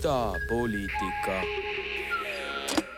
[0.00, 1.42] idapoliitika.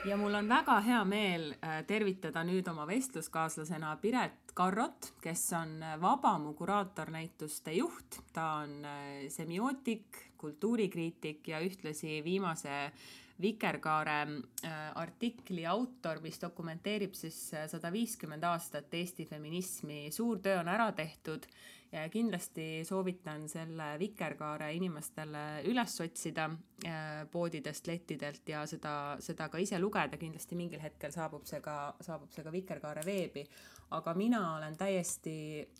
[0.04, 5.82] ja mul on väga hea meel äh, tervitada nüüd oma vestluskaaslasena Piret Karrot, kes on
[5.82, 8.20] äh, Vabamu kuraatornäituste juht.
[8.32, 12.92] ta on äh, semiootik, kultuurikriitik ja ühtlasi viimase
[13.42, 14.26] Vikerkaare
[14.94, 20.12] artikli autor, mis dokumenteerib siis sada viiskümmend aastat Eesti feminismi.
[20.12, 21.48] suur töö on ära tehtud
[22.12, 26.46] kindlasti soovitan selle Vikerkaare inimestele üles otsida
[26.86, 31.76] äh, poodidest, lettidelt ja seda, seda ka ise lugeda, kindlasti mingil hetkel saabub see ka,
[32.00, 33.44] saabub see ka Vikerkaare veebi.
[33.92, 35.34] aga mina olen täiesti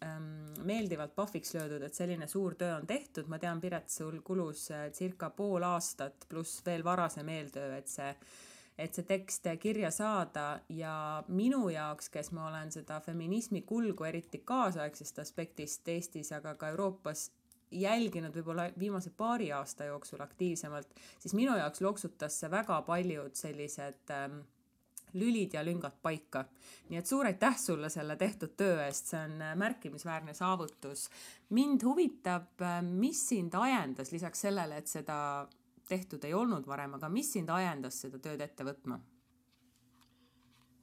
[0.05, 4.70] ähm, meeldivalt pahviks löödud, et selline suur töö on tehtud, ma tean, Piret, sul kulus
[4.70, 8.12] äh, circa pool aastat pluss veel varasem eeltöö, et see
[8.78, 14.42] et see tekst kirja saada ja minu jaoks, kes ma olen seda feminismi kulgu eriti
[14.45, 17.31] kaasaegsest aspektist Eestis, aga ka Euroopas
[17.73, 24.12] jälginud võib-olla viimase paari aasta jooksul aktiivsemalt, siis minu jaoks loksutas see väga paljud sellised
[24.12, 24.43] ähm,
[25.12, 26.45] lülid ja lüngad paika.
[26.89, 31.09] nii et suur aitäh sulle selle tehtud töö eest, see on äh, märkimisväärne saavutus.
[31.50, 35.48] mind huvitab, äh, mis sind ajendas lisaks sellele, et seda
[35.88, 39.00] tehtud ei olnud varem, aga mis sind ajendas seda tööd ette võtma?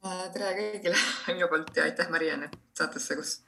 [0.06, 0.96] Äh, tere kõigile
[1.36, 3.40] minu poolt ja aitäh, Mariann, et saatesse, kus.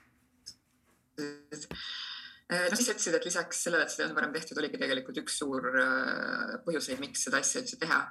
[2.51, 5.37] Äh, no siis ütlesid, et lisaks sellele, et seda olnud varem tehtud, oligi tegelikult üks
[5.39, 8.03] suur äh, põhjuseid, miks seda asja üldse teha.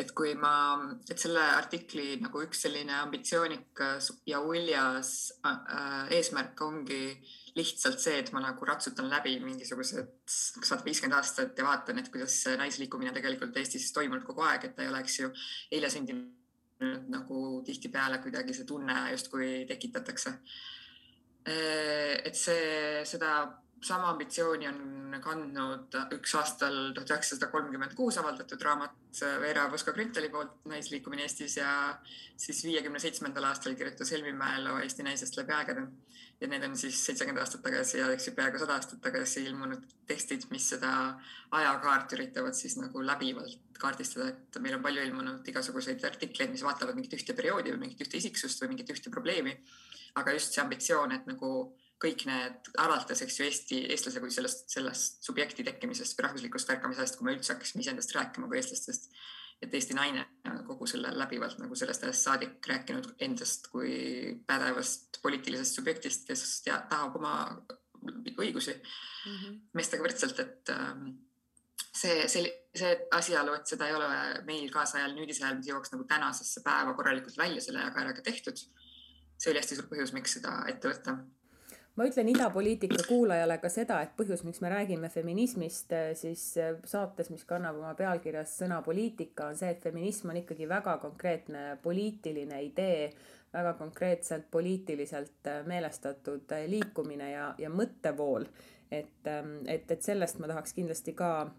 [0.00, 0.52] et kui ma,
[1.10, 5.10] et selle artikli nagu üks selline ambitsioonikas ja uljas
[6.16, 7.18] eesmärk ongi
[7.58, 12.38] lihtsalt see, et ma nagu ratsutan läbi mingisugused sada viiskümmend aastat ja vaatan, et kuidas
[12.62, 15.32] naisliikumine tegelikult Eestis toimunud kogu aeg, et ta ei oleks ju
[15.74, 20.38] eile sündinud nagu tihtipeale kuidagi see tunne justkui tekitatakse.
[21.50, 23.34] et see, seda
[23.80, 30.66] sama ambitsiooni on kandnud üks aastal tuhat üheksasada kolmkümmend kuus avaldatud raamat Veera Voska-Grünthali poolt
[30.70, 31.70] Naisliikumine Eestis ja
[32.36, 35.86] siis viiekümne seitsmendal aastal kirjutas Helmi Mäelo Eesti naisest läbi aegade
[36.40, 39.82] ja need on siis seitsekümmend aastat tagasi ja eks ju peaaegu sada aastat tagasi ilmunud
[40.08, 40.92] tekstid, mis seda
[41.56, 46.96] ajakaart üritavad siis nagu läbivalt kaardistada, et meil on palju ilmunud igasuguseid artikleid, mis vaatavad
[46.96, 49.56] mingit ühte perioodi või mingit ühte isiksust või mingit ühte probleemi.
[50.14, 51.48] aga just see ambitsioon, et nagu
[52.00, 57.18] kõik need, alates, eks ju, Eesti, eestlase kui sellest, sellest subjekti tekkimisest või rahvuslikust ärkamisest,
[57.18, 59.12] kui me üldse hakkasime iseendast rääkima kui eestlastest
[59.60, 60.24] et Eesti naine
[60.66, 63.92] kogu selle läbivalt nagu sellest ajast saadik rääkinud endast kui
[64.48, 67.34] pädevast poliitilisest subjektist, kes teab, tahab oma
[68.40, 69.58] õigusi mm -hmm.
[69.76, 71.08] meestega võrdselt, et ähm,
[71.76, 74.08] see, see, see asjaolu, et seda ei ole
[74.46, 78.56] meil kaasajal nüüdisajal, mis jõuaks nagu tänasesse päeva korralikult välja selle ajaga tehtud.
[79.40, 81.18] see oli hästi suur põhjus, miks seda ette võtta
[81.96, 86.76] ma ütlen idapoliitika kuulajale ka seda, et põhjus, miks me räägime feminismist, eh, siis eh,
[86.88, 91.64] saates, mis kannab oma pealkirjas sõna poliitika, on see, et feminism on ikkagi väga konkreetne
[91.82, 93.10] poliitiline idee,
[93.52, 98.46] väga konkreetselt poliitiliselt eh, meelestatud liikumine ja, ja mõttevool.
[98.90, 99.26] et,
[99.70, 101.50] et, et sellest ma tahaks kindlasti ka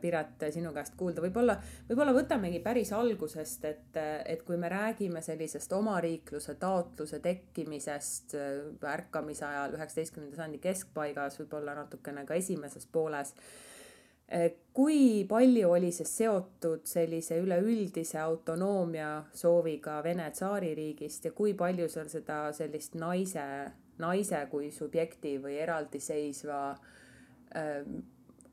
[0.00, 1.56] Piret, sinu käest kuulda, võib-olla,
[1.88, 3.96] võib-olla võtamegi päris algusest, et,
[4.30, 11.74] et kui me räägime sellisest omariikluse taotluse tekkimisest äh, ärkamise ajal üheksateistkümnenda sajandi keskpaigas, võib-olla
[11.80, 13.34] natukene ka esimeses pooles.
[14.30, 14.46] Äh,
[14.76, 22.14] kui palju oli see seotud sellise üleüldise autonoomia sooviga Vene tsaaririigist ja kui palju seal
[22.14, 23.44] seda sellist naise,
[23.98, 26.62] naise kui subjekti või eraldiseisva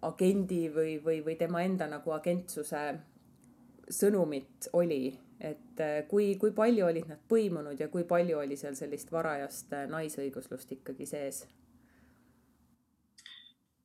[0.02, 2.82] agendi või, või, või tema enda nagu agentsuse
[3.92, 8.78] sõnumit oli, et äh, kui, kui palju olid nad põimunud ja kui palju oli seal
[8.78, 11.46] sellist varajast äh, naisõiguslust ikkagi sees?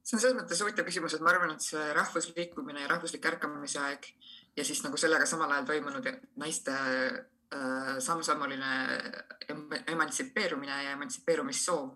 [0.07, 3.81] see on selles mõttes huvitav küsimus, et ma arvan, et see rahvusliikumine ja rahvuslik ärkamise
[3.83, 4.05] aeg
[4.57, 6.07] ja siis nagu sellega samal ajal toimunud
[6.39, 8.73] naiste äh, samm-sammuline
[9.91, 11.91] emantsipeerumine ja emantsipeerumissoov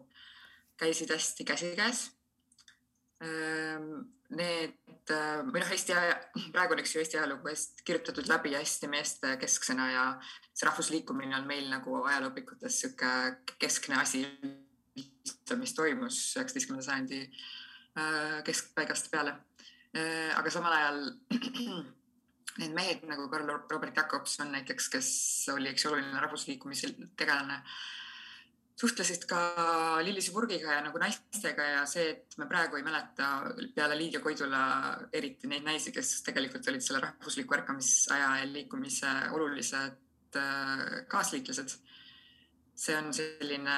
[0.81, 2.09] käisid hästi käsikäes
[3.21, 5.97] need äh, või noh, Eesti
[6.55, 7.53] praegu on eks ju Eesti ajalugu
[7.85, 10.05] kirjutatud läbi hästi meestekesksena ja
[10.55, 13.13] see rahvusliikumine on meil nagu ajalooõpikutes sihuke
[13.61, 14.25] keskne asi,
[14.97, 19.37] mis toimus üheksateistkümnenda sajandi äh, keskpaigast peale.
[19.97, 21.01] Äh, aga samal ajal
[22.61, 25.11] need mehed nagu Karl Robert Jakobson näiteks, kes
[25.55, 27.61] oli, eks ju, oluline rahvusliikumise tegelane
[28.81, 29.41] suhtlesid ka
[30.05, 33.29] Lillis Vurgiga ja nagu naistega ja see, et me praegu ei mäleta
[33.75, 34.63] peale Liidia Koidula
[35.13, 41.79] eriti neid naisi, kes tegelikult olid selle rahvusliku ärkamisaja ja liikumise olulised äh, kaasliitlased.
[42.81, 43.75] see on selline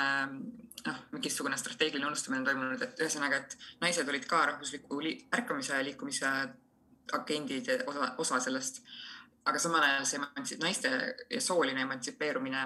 [0.86, 5.00] noh, mingisugune strateegiline unustamine on toimunud, et ühesõnaga, et naised olid ka rahvusliku
[5.34, 6.30] ärkamise ja liikumise
[7.18, 8.78] agendid ja osa, osa sellest.
[9.44, 10.90] aga samal ajal see naiste
[11.42, 12.62] sooline emantsipeerumine,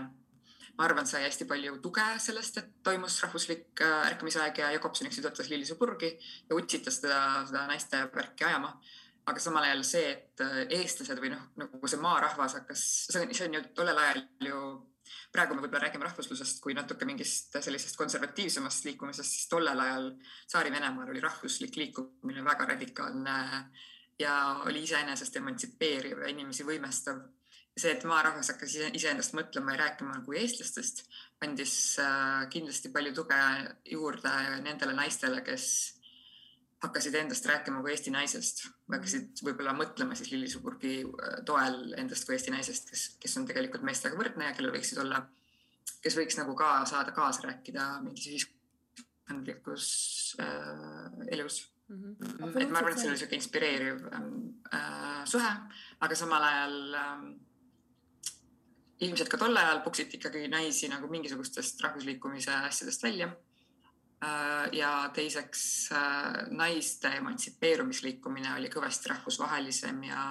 [0.76, 5.50] ma arvan, sai hästi palju tuge sellest, et toimus rahvuslik äh, ärkamisaeg ja Jakobsoniks juhatas
[5.50, 6.12] Lilli Suburgi
[6.50, 8.76] ja utsitas teda seda naiste värki ajama
[9.26, 13.32] aga samal ajal see, et äh, eestlased või noh, nagu see maarahvas hakkas, see on,
[13.34, 14.60] see on ju tollel ajal ju
[15.34, 20.10] praegu me võib-olla räägime rahvuslusest kui natuke mingist sellisest konservatiivsemast liikumisest, siis tollel ajal
[20.46, 23.36] Tsaari-Venemaal oli rahvuslik liikumine väga radikaalne
[24.22, 24.36] ja
[24.66, 27.20] oli iseenesest emantsipeeriv ja inimesi võimestav.
[27.76, 31.04] See, et maarahvas hakkas iseendast mõtlema ja rääkima kui eestlastest,
[31.44, 33.40] andis äh, kindlasti palju tuge
[33.92, 34.32] juurde
[34.64, 35.66] nendele naistele, kes
[36.84, 42.26] hakkasid endast rääkima kui Eesti naisest, hakkasid võib-olla mõtlema siis Lilli Suburgi äh, toel endast
[42.26, 45.22] kui Eesti naisest, kes, kes on tegelikult meestega võrdne ja kellel võiksid olla,
[46.04, 49.88] kes võiks nagu ka saada kaasa rääkida mingis ühiskondlikus
[50.40, 52.16] äh, elus mm.
[52.20, 52.60] -hmm.
[52.62, 54.30] et ma arvan, et see oli sihuke inspireeriv ähm,
[54.72, 55.52] äh, suhe,
[56.00, 57.26] aga samal ajal äh,
[59.00, 63.28] ilmselt ka tol ajal puksiti ikkagi naisi nagu mingisugustest rahvusliikumise asjadest välja.
[64.24, 70.22] Äh, ja teiseks äh, naiste emantsipeerumisliikumine oli kõvasti rahvusvahelisem ja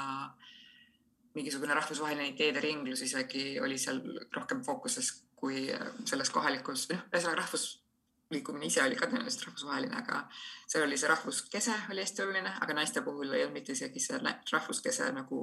[1.35, 4.01] mingisugune rahvusvaheline ideede ringlus isegi oli seal
[4.33, 5.67] rohkem fookuses kui
[6.07, 10.21] selles kohalikus, noh, ühesõnaga rahvusliikumine ise oli ka tõenäoliselt rahvusvaheline, aga
[10.65, 14.21] seal oli see rahvuskese oli hästi oluline, aga naiste puhul ei olnud mitte isegi see
[14.23, 15.41] rahvuskese nagu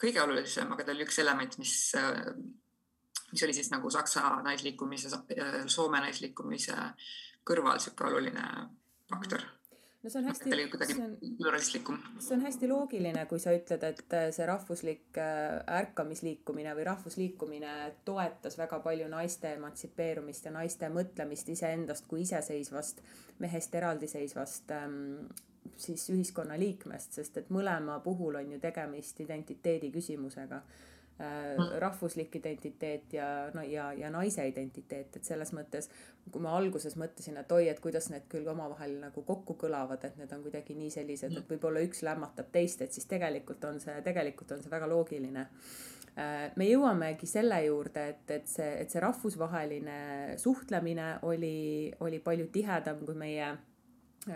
[0.00, 1.74] kõige olulisem, aga ta oli üks element, mis,
[3.32, 5.12] mis oli siis nagu Saksa naisliikumise,
[5.72, 6.76] Soome naisliikumise
[7.46, 8.46] kõrval sihuke oluline
[9.10, 9.44] faktor.
[10.06, 10.50] No see on hästi,
[10.86, 11.04] see
[11.82, 16.84] on, see on hästi loogiline, kui sa ütled, et äh, see rahvuslik äh, ärkamisliikumine või
[16.86, 17.72] rahvusliikumine
[18.06, 23.02] toetas väga palju naiste emantsipeerumist ja naiste mõtlemist iseendast kui iseseisvast,
[23.42, 25.26] mehest eraldiseisvast ähm,
[25.76, 30.62] siis ühiskonnaliikmest, sest et mõlema puhul on ju tegemist identiteedi küsimusega
[31.20, 31.78] Äh, mm.
[31.80, 35.86] rahvuslik identiteet ja no ja, ja naise identiteet, et selles mõttes,
[36.28, 40.18] kui ma alguses mõtlesin, et oi, et kuidas need küll omavahel nagu kokku kõlavad, et
[40.20, 43.94] need on kuidagi nii sellised, et võib-olla üks lämmatab teist, et siis tegelikult on see,
[44.04, 45.46] tegelikult on see väga loogiline.
[46.20, 49.96] Äh, me jõuamegi selle juurde, et, et see, et see rahvusvaheline
[50.42, 53.54] suhtlemine oli, oli palju tihedam kui meie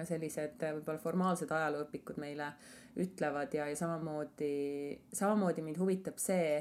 [0.08, 2.52] sellised võib-olla formaalsed ajalooõpikud meile
[3.00, 4.52] ütlevad ja, ja samamoodi,
[5.14, 6.60] samamoodi mind huvitab see,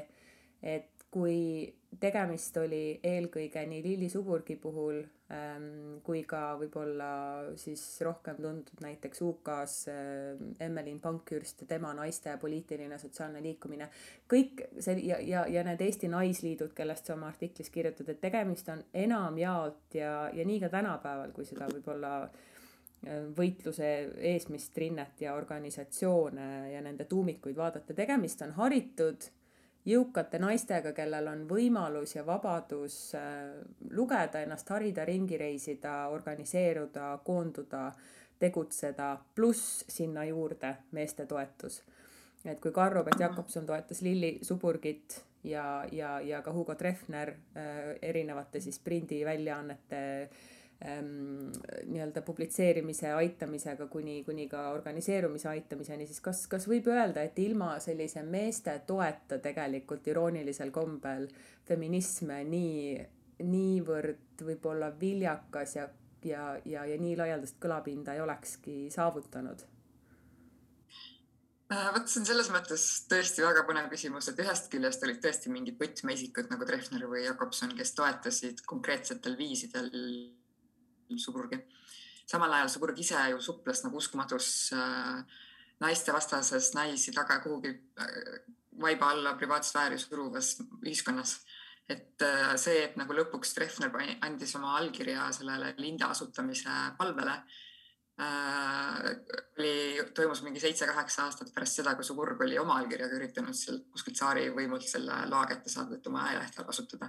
[0.62, 1.66] et kui
[2.00, 5.00] tegemist oli eelkõige nii Lilli Suburgi puhul
[5.34, 7.08] ähm, kui ka võib-olla
[7.58, 13.90] siis rohkem tuntud näiteks UK-s äh, Emmeline Pankhurst ja tema naiste poliitiline sotsiaalne liikumine.
[14.30, 18.70] kõik see ja, ja, ja need Eesti naisliidud, kellest sa oma artiklis kirjutad, et tegemist
[18.70, 22.46] on enamjaolt ja, ja nii ka tänapäeval, kui seda võib-olla äh,
[23.36, 23.86] võitluse
[24.32, 29.24] eesmist rinnet ja organisatsioone ja nende tuumikuid vaadata, tegemist on haritud
[29.88, 33.54] jõukate naistega, kellel on võimalus ja vabadus äh,
[33.96, 37.86] lugeda ennast, harida, ringi reisida, organiseeruda, koonduda,
[38.40, 41.82] tegutseda, pluss sinna juurde meeste toetus.
[42.44, 48.60] et kui Karl-Robert Jakobson toetas Lilli Suburgit ja, ja, ja ka Hugo Treffner äh, erinevate
[48.60, 50.48] siis prindiväljaannete äh,
[50.86, 51.50] ähm,
[51.86, 57.74] nii-öelda publitseerimise aitamisega kuni, kuni ka organiseerumise aitamiseni, siis kas, kas võib öelda, et ilma
[57.82, 61.28] sellise meeste toeta tegelikult iroonilisel kombel
[61.68, 63.00] feminism nii,
[63.44, 65.88] niivõrd võib-olla viljakas ja,
[66.24, 69.66] ja, ja, ja nii laialdast kõlapinda ei olekski saavutanud?
[71.70, 75.52] Äh, vot see on selles mõttes tõesti väga põnev küsimus, et ühest küljest olid tõesti
[75.54, 79.92] mingid võtmeisikud nagu Treffner või Jakobson, kes toetasid konkreetsetel viisidel
[81.18, 81.58] Suburgi.
[82.26, 85.24] samal ajal Suburg ise ju suples nagu uskumatus äh,
[85.80, 88.44] naistevastases, naisi taga kuhugi äh,
[88.80, 91.40] vaiba alla privaatsfääri suruvas ühiskonnas.
[91.88, 93.90] et äh, see, et nagu lõpuks Treffner
[94.20, 97.42] andis oma allkirja sellele Linda asutamise palvele
[98.20, 99.16] Äh,
[99.58, 104.18] oli, toimus mingi seitse-kaheksa aastat pärast seda, kui Suburg oli oma allkirjaga üritanud seal kuskilt
[104.18, 107.08] tsaari võimult selle loa kätte saada, et oma ajalehte kasutada.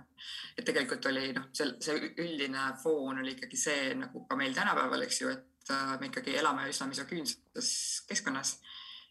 [0.56, 5.04] et tegelikult oli noh, see, see üldine foon oli ikkagi see nagu ka meil tänapäeval,
[5.08, 7.72] eks ju, et äh, me ikkagi elame üsna misoküünses
[8.08, 8.56] keskkonnas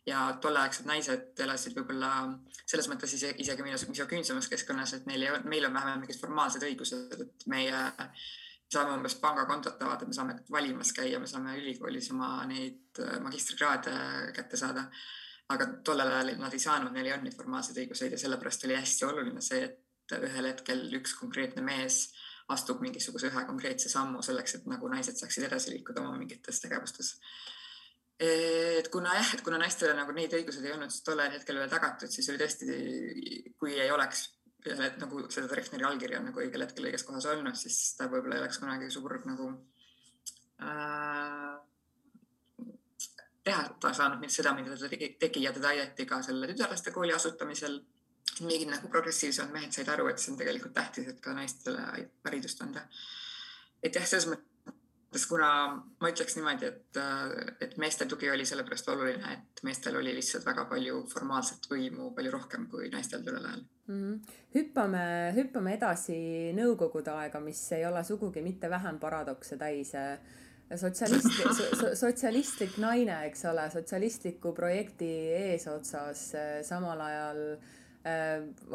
[0.09, 2.13] ja tolleaegsed naised elasid võib-olla
[2.65, 7.27] selles mõttes ise, isegi misoküünsemas keskkonnas, et neil ei, meil on vähemalt mingid formaalsed õigused,
[7.27, 7.89] et meie
[8.71, 13.95] saame umbes pangakontot avada, me saame valimas käia, me saame ülikoolis oma neid äh, magistrikraade
[14.37, 14.87] kätte saada.
[15.51, 18.77] aga tollel ajal nad ei saanud, neil ei olnud neid formaalseid õiguseid ja sellepärast oli
[18.79, 22.05] hästi oluline see, et ühel hetkel üks konkreetne mees
[22.55, 27.17] astub mingisuguse ühe konkreetse sammu selleks, et nagu naised saaksid edasi liikuda oma mingites tegevustes.
[28.21, 32.11] et kuna jah, et kuna naistele nagu neid õigused ei olnud tollel hetkel veel tagatud,
[32.13, 32.81] siis oli tõesti,
[33.59, 34.27] kui ei oleks
[34.67, 38.37] ühel hetkel nagu seda Treffneri allkirja nagu õigel hetkel õiges kohas olnud, siis ta võib-olla
[38.39, 39.49] ei oleks kunagi suur nagu
[40.61, 41.55] äh,
[43.45, 47.17] teha ta saanud seda, mida ta tegi, tegi ja teda aidati ka selle tütarlaste kooli
[47.17, 47.81] asutamisel.
[48.41, 51.83] mingid nagu progressiivsemad mehed said aru, et see on tegelikult tähtis, et ka naistele
[52.25, 52.87] haridust anda.
[53.83, 54.50] et jah, selles mõttes
[55.11, 56.99] sest kuna ma ütleks niimoodi, et,
[57.67, 62.35] et meeste tugi oli sellepärast oluline, et meestel oli lihtsalt väga palju formaalset võimu, palju
[62.35, 63.97] rohkem kui naistel tollel ajal mm.
[63.97, 64.37] -hmm.
[64.55, 65.07] hüppame,
[65.39, 66.21] hüppame edasi
[66.59, 69.93] nõukogude aega, mis ei ole sugugi mitte vähem paradokse täis
[70.77, 71.75] sotsialistlik,
[72.05, 77.80] sotsialistlik naine, eks ole, sotsialistliku projekti eesotsas, samal ajal Äh,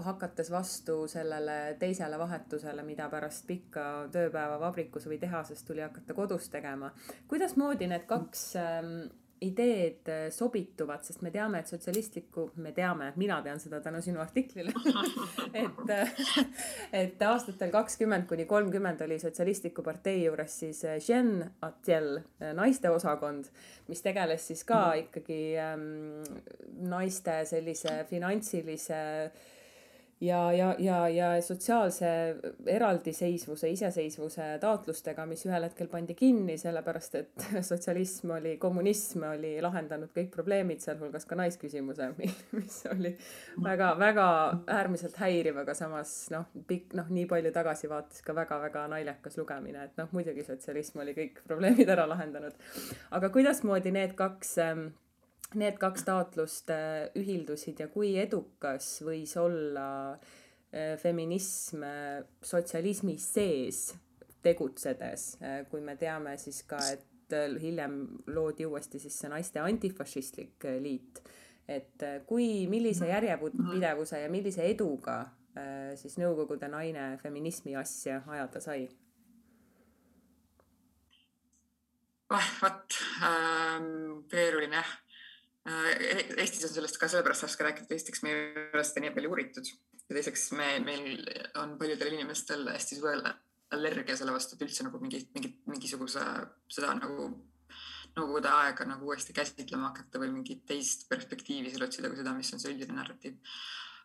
[0.05, 6.50] hakates vastu sellele teisele vahetusele, mida pärast pikka tööpäeva vabrikus või tehases tuli hakata kodus
[6.53, 6.91] tegema.
[7.27, 8.91] kuidasmoodi need kaks ähm,
[9.41, 14.22] ideed äh, sobituvad, sest me teame, et sotsialistlikku, me teame, mina tean seda tänu sinu
[14.24, 14.72] artiklile
[15.63, 16.13] et, äh,
[17.03, 22.20] et aastatel kakskümmend kuni kolmkümmend oli Sotsialistliku partei juures siis Jean Atiel
[22.55, 23.50] naiste osakond,
[23.89, 26.24] mis tegeles siis ka ikkagi ähm,
[26.79, 29.03] naiste sellise finantsilise
[30.22, 32.08] ja, ja, ja, ja sotsiaalse
[32.65, 40.13] eraldiseisvuse, iseseisvuse taotlustega, mis ühel hetkel pandi kinni, sellepärast et sotsialism oli, kommunism oli lahendanud
[40.15, 42.10] kõik probleemid, sealhulgas ka naisküsimuse,
[42.60, 43.15] mis oli
[43.63, 44.27] väga-väga
[44.77, 50.00] äärmiselt häiriv, aga samas noh, pikk noh, nii palju tagasivaates ka väga-väga naljakas lugemine, et
[50.00, 52.55] noh, muidugi sotsialism oli kõik probleemid ära lahendanud.
[53.15, 54.88] aga kuidasmoodi need kaks ähm,
[55.54, 63.92] need kaks taotlust äh, ühildusid ja kui edukas võis olla äh, feminism äh, sotsialismi sees
[64.46, 65.40] tegutsedes,
[65.72, 67.96] kui me teame siis ka, et hiljem
[68.30, 71.24] loodi uuesti siis see naiste antifašistlik liit.
[71.66, 75.24] et kui, millise järjepidevuse ja millise eduga
[75.98, 78.86] siis Nõukogude naine feminismi asja ajada sai?
[82.30, 84.86] vot ähm, keeruline
[85.65, 89.72] Eestis on sellest ka sellepärast raske rääkida, esiteks me ei ole seda nii palju uuritud
[90.05, 91.24] ja teiseks me, meil
[91.57, 93.25] on paljudel inimestel hästi suur
[93.74, 96.22] allergia selle vastu, et üldse nagu mingi, mingi, mingisuguse
[96.69, 97.31] seda nagu
[98.15, 102.53] nõukogude aega nagu uuesti käsitlema hakata või mingit teist perspektiivi seal otsida kui seda, mis
[102.53, 103.41] on see üldine narratiiv.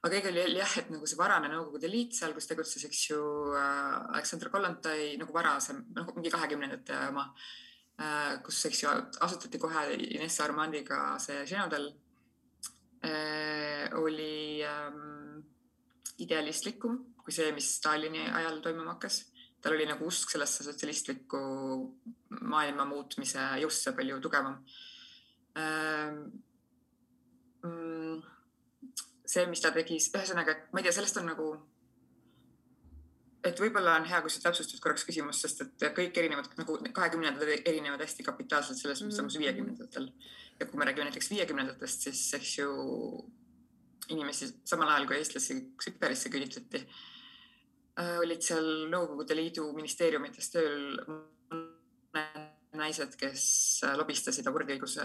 [0.09, 3.21] aga igal juhul jah, et nagu see varane Nõukogude Liit seal, kus tegutses, eks ju
[3.53, 7.70] äh, Aleksandr Kollontai nagu varasem, noh mingi kahekümnendate oma äh, Äh,
[8.45, 8.91] kus, eks ju,
[9.27, 11.91] asutati kohe Ines Armandiga see Genodel,
[13.05, 15.43] äh, oli ähm,
[16.25, 19.27] idealistlikum kui see, mis Stalini ajal toimuma hakkas.
[19.61, 21.39] tal oli nagu usk sellesse sotsialistlikku
[22.49, 24.57] maailma muutmise jõusse palju tugevam
[25.61, 26.23] ähm,.
[27.61, 28.23] Mm,
[29.29, 31.49] see, mis ta tegi, ühesõnaga, ma ei tea, sellest on nagu
[33.45, 37.53] et võib-olla on hea, kui sa täpsustad korraks küsimust, sest et kõik erinevad nagu kahekümnendad
[37.59, 39.39] erinevad hästi kapitaalselt selles mm -hmm.
[39.45, 40.11] viiekümnendatel.
[40.61, 42.71] ja kui me räägime näiteks viiekümnendatest, siis eks ju
[44.09, 45.55] inimesi samal ajal kui eestlasi
[45.85, 46.87] Siberisse küüditati
[48.01, 50.99] äh,, olid seal Nõukogude Liidu ministeeriumites tööl
[52.77, 53.45] naised, kes
[53.97, 55.03] lobistasid abordiõiguse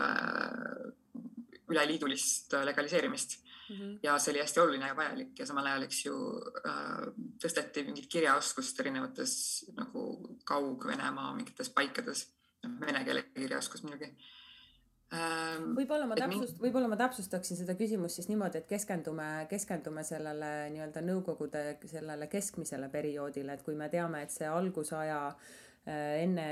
[1.70, 3.76] üleliidulist legaliseerimist mm.
[3.76, 3.98] -hmm.
[4.04, 6.16] ja see oli hästi oluline ja vajalik ja samal ajal, eks ju
[6.68, 7.02] äh,
[7.44, 9.36] tõsteti mingit kirjaoskust erinevates
[9.76, 10.06] nagu
[10.46, 12.28] Kaug-Venemaa mingites paikades,
[12.80, 14.10] vene keele kirjaoskus muidugi
[15.14, 20.56] ähm, võib-olla ma täpsust-, võib-olla ma täpsustaksin seda küsimust siis niimoodi, et keskendume, keskendume sellele
[20.74, 26.46] nii-öelda Nõukogude sellele keskmisele perioodile, et kui me teame, et see algusaja Äh, enne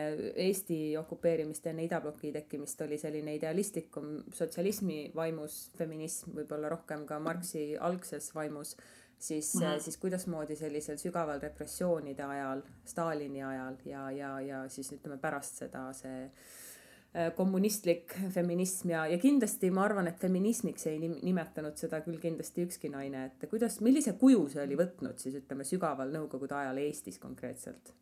[0.46, 7.72] Eesti okupeerimist, enne idabloki tekkimist oli selline idealistlikum sotsialismi vaimus feminism, võib-olla rohkem ka Marxi
[7.82, 8.76] algses vaimus,
[9.18, 9.80] siis mm, -hmm.
[9.80, 15.88] siis kuidasmoodi sellisel sügaval repressioonide ajal, Stalini ajal ja, ja, ja siis ütleme pärast seda
[15.94, 22.22] see äh, kommunistlik feminism ja, ja kindlasti ma arvan, et feminismiks ei nimetanud seda küll
[22.22, 26.86] kindlasti ükski naine, et kuidas, millise kuju see oli võtnud siis ütleme sügaval nõukogude ajal
[26.86, 27.96] Eestis konkreetselt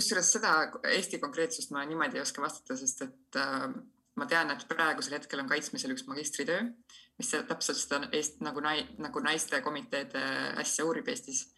[0.00, 0.54] kusjuures seda
[0.96, 3.68] Eesti konkreetsust ma niimoodi ei oska vastata, sest et äh,
[4.20, 6.64] ma tean, et praegusel hetkel on kaitsmisel üks magistritöö,
[7.20, 10.22] mis täpselt seda Eest, nagu nai-, nagu naiste komiteede
[10.60, 11.48] asja uurib Eestis.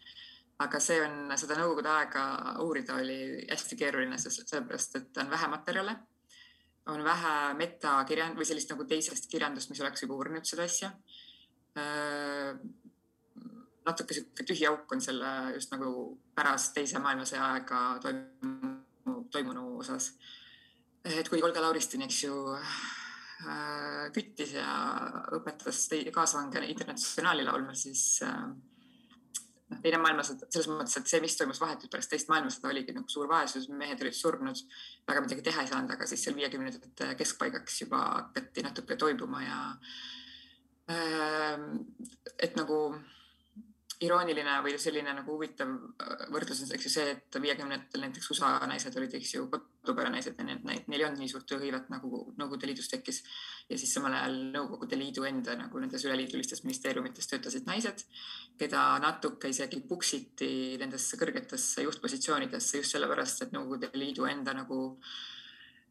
[0.63, 2.23] aga see on, seda nõukogude aega
[2.63, 3.17] uurida oli
[3.49, 5.95] hästi keeruline, sellepärast et on vähe materjale,
[6.93, 10.91] on vähe metakirjand- või sellist nagu teisest kirjandust, mis oleks juba uurinud seda asja
[11.79, 12.53] äh,
[13.85, 15.93] natuke sihuke tühi auk on selle just nagu
[16.35, 20.13] pärast teise maailmasõja aega toimunu, toimunu osas.
[21.03, 24.67] et kui Olga Lauristin, eks ju äh,, küttis ja
[25.35, 28.45] õpetas kaasvange internatsionaali laulma, siis äh,
[29.73, 33.09] noh, teine maailmasõda selles mõttes, et see, mis toimus vahetult pärast teist maailmasõda, oligi nagu
[33.11, 34.63] suur vaesus, mehed olid surnud,
[35.09, 39.59] väga midagi teha ei saanud, aga siis seal viiekümnendate keskpaigaks juba hakati natuke toibuma ja
[40.93, 41.67] äh,
[42.39, 42.79] et nagu
[44.03, 48.51] irooniline või selline nagu huvitav äh, võrdlus on eks ju see, et viiekümnendatel näiteks USA
[48.69, 52.89] naised olid, eks ju, kodupere-naised ja neil, ei olnud nii suurt tööhõivet nagu Nõukogude Liidus
[52.91, 53.23] tekkis.
[53.69, 58.05] ja siis samal ajal Nõukogude Liidu enda nagu nendes üleliidulistes ministeeriumites töötasid naised,
[58.59, 65.31] keda natuke isegi puksiti nendesse kõrgetesse juhtpositsioonidesse just sellepärast, et Nõukogude Liidu enda nagu Äh,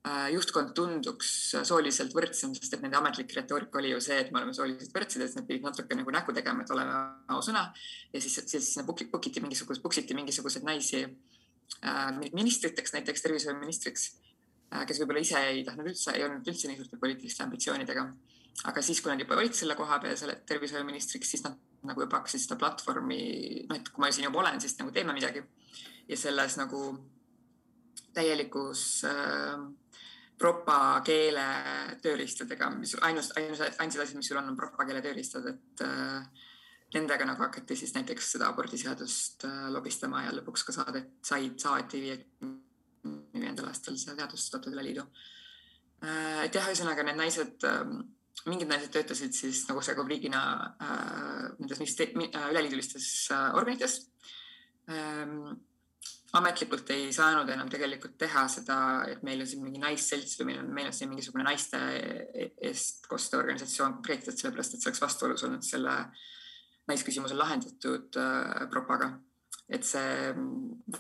[0.03, 1.29] juhtkond tunduks
[1.63, 5.23] sooliselt võrdsem, sest et nende ametlik retoorika oli ju see, et me oleme sooliselt võrdsed,
[5.23, 6.97] et nad pidid natuke nagu näkku tegema, et oleme
[7.31, 7.69] ausõna.
[8.13, 14.09] ja siis, siis sinna pukiti mingisugust, puksiti mingisuguseid naisi äh, ministriteks, näiteks tervishoiuministriks
[14.75, 18.07] äh,, kes võib-olla ise ei tahtnud üldse, ei olnud üldse nii suurte poliitiliste ambitsioonidega.
[18.73, 21.55] aga siis, kui nad juba olid selle koha peal, selle tervishoiuministriks, siis nad
[21.87, 23.21] nagu juba hakkasid seda platvormi,
[23.69, 25.45] noh, et kui ma siin juba olen, siis nagu teeme midagi.
[26.09, 26.83] ja selles nagu
[28.13, 29.63] täielikus äh,
[30.43, 31.45] propakeele
[32.03, 36.49] tööriistadega, mis ainus, ainus, ainsad asjad, mis sul on, on propakeele tööriistad, et äh,
[36.97, 42.03] nendega nagu hakati siis näiteks seda abordiseadust äh, lobistama ja lõpuks ka saadet, said, saati
[42.03, 42.61] viiekümne
[43.35, 45.05] viiendal aastal see seadus toodud üle liidu
[46.05, 46.45] äh,.
[46.45, 47.95] et jah, ühesõnaga need naised äh,,
[48.49, 50.43] mingid naised töötasid siis nagu see riigina
[50.83, 54.01] äh, nendes äh, üleliidulistes äh, organites
[54.89, 55.59] ähm,
[56.39, 58.77] ametlikult ei saanud enam tegelikult teha seda,
[59.13, 61.81] et meil on siin mingi naisselts või meil on, meil on siin mingisugune naiste
[62.69, 65.97] eestkoste organisatsioon konkreetselt sellepärast, et see oleks vastuolus olnud selle
[66.89, 69.13] naisküsimuse lahendatud äh, propaga.
[69.73, 70.33] et see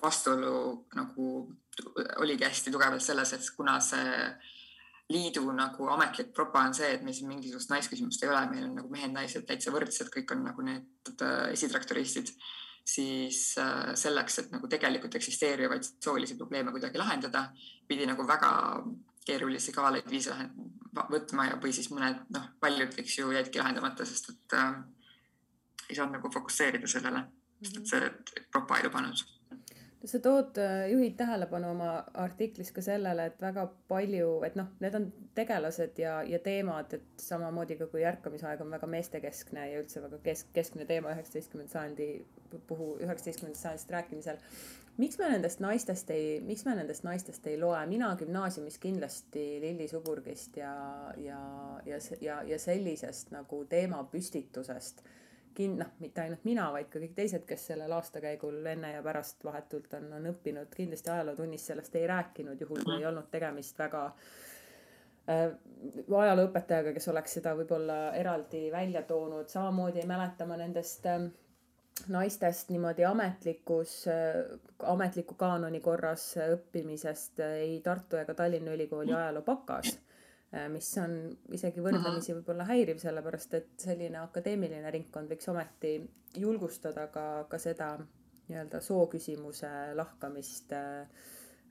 [0.01, 1.25] vastuolu nagu
[2.23, 4.15] oligi hästi tugevalt selles, et kuna see
[5.13, 8.77] liidu nagu ametlik propa on see, et meil siin mingisugust naisküsimust ei ole, meil on
[8.81, 12.33] nagu mehed-naised täitsa võrdsed, kõik on nagu need äh, esitraktoristid
[12.85, 17.47] siis äh, selleks, et nagu tegelikult eksisteerivaid soolisi probleeme kuidagi lahendada,
[17.89, 18.53] pidi nagu väga
[19.27, 20.35] keerulisi kavalaid viise
[21.11, 24.73] võtma ja, või siis mõned noh, paljud, eks ju, jäidki lahendamata, sest et äh,
[25.89, 27.87] ei saanud nagu fokusseerida sellele mm, -hmm.
[27.87, 29.23] sest et see propa ei lubanud
[30.05, 34.97] sa tood, äh, juhid tähelepanu oma artiklis ka sellele, et väga palju, et noh, need
[34.99, 40.03] on tegelased ja, ja teemad, et samamoodi ka kui ärkamisaeg on väga meestekeskne ja üldse
[40.03, 42.09] väga kesk, keskne teema üheksateistkümnenda sajandi
[42.69, 44.43] puhul, üheksateistkümnendast sajandist rääkimisel.
[44.99, 49.89] miks me nendest naistest ei, miks me nendest naistest ei loe, mina gümnaasiumis kindlasti Lilli
[49.89, 50.75] Suburgist ja,
[51.17, 51.41] ja,
[51.87, 55.05] ja, ja, ja sellisest nagu teemapüstitusest
[55.57, 59.45] kin-, noh, mitte ainult mina, vaid ka kõik teised, kes sellel aastakäigul enne ja pärast
[59.45, 64.05] vahetult on, on õppinud, kindlasti ajalootunnis sellest ei rääkinud, juhul kui ei olnud tegemist väga
[65.29, 65.47] äh,
[66.23, 71.27] ajalooõpetajaga, kes oleks seda võib-olla eraldi välja toonud, samamoodi ei mäleta ma nendest äh,
[72.09, 74.41] naistest niimoodi ametlikus äh,,
[74.95, 79.99] ametliku kaanoni korras õppimisest äh, ei Tartu ega Tallinna Ülikooli ajaloo bakas
[80.69, 81.15] mis on
[81.57, 85.95] isegi võrdlemisi võib-olla häiriv, sellepärast et selline akadeemiline ringkond võiks ometi
[86.37, 87.95] julgustada ka, ka seda
[88.49, 91.01] nii-öelda sooküsimuse lahkamist äh,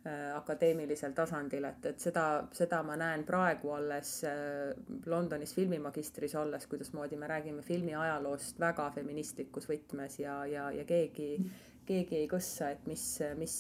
[0.06, 4.72] äh, akadeemilisel tasandil, et, et seda, seda ma näen praegu alles äh,
[5.06, 11.36] Londonis filmimagistris olles, kuidasmoodi me räägime filmi ajaloost väga feministlikus võtmes ja, ja, ja keegi
[11.86, 13.04] keegi ei kõssa, et mis,
[13.36, 13.56] mis,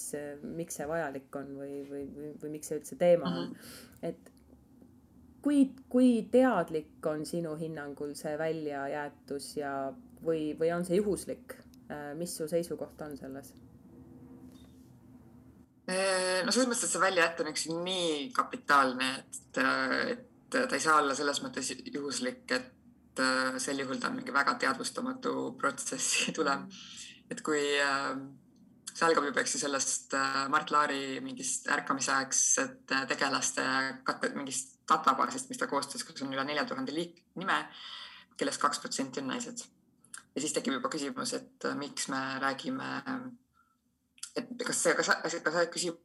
[0.56, 3.56] miks see vajalik on või, või, või, või miks see üldse teema on.
[4.08, 4.30] et
[5.42, 9.74] kui, kui teadlik on sinu hinnangul see väljajäetus ja,
[10.26, 11.58] või, või on see juhuslik?
[11.92, 13.54] Äh, mis su seisukoht on selles?
[15.92, 19.64] Äh, no selles mõttes, et see väljajätt on üks nii kapitaalne, et,
[20.14, 24.36] et ta ei saa olla selles mõttes juhuslik, et äh, sel juhul ta on mingi
[24.36, 26.70] väga teadvustamatu protsessi tulem.
[27.32, 27.64] et kui
[28.92, 30.16] see algab juba, eks ju, sellest
[30.52, 33.64] Mart Laari mingist ärkamisaegset tegelaste
[34.36, 37.58] mingist databaasist, mis ta koostas, kus on üle nelja tuhande liik-, nime,
[38.38, 39.66] kellest kaks protsenti on naised.
[40.36, 42.94] ja siis tekib juba küsimus, et äh, miks me räägime,
[44.40, 46.00] et kas see, kas, kas, kas küsib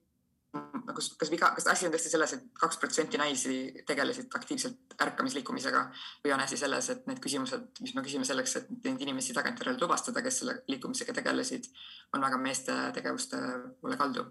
[0.57, 3.57] nagu, kas viga, kas asi on tõesti selles, et kaks protsenti naisi
[3.89, 5.83] tegelesid aktiivselt ärkamisliikumisega
[6.25, 9.81] või on asi selles, et need küsimused, mis me küsime selleks, et neid inimesi tagantjärele
[9.81, 11.69] tuvastada, kes selle liikumisega tegelesid,
[12.17, 13.41] on väga meeste tegevuste
[13.81, 14.27] poole kaldu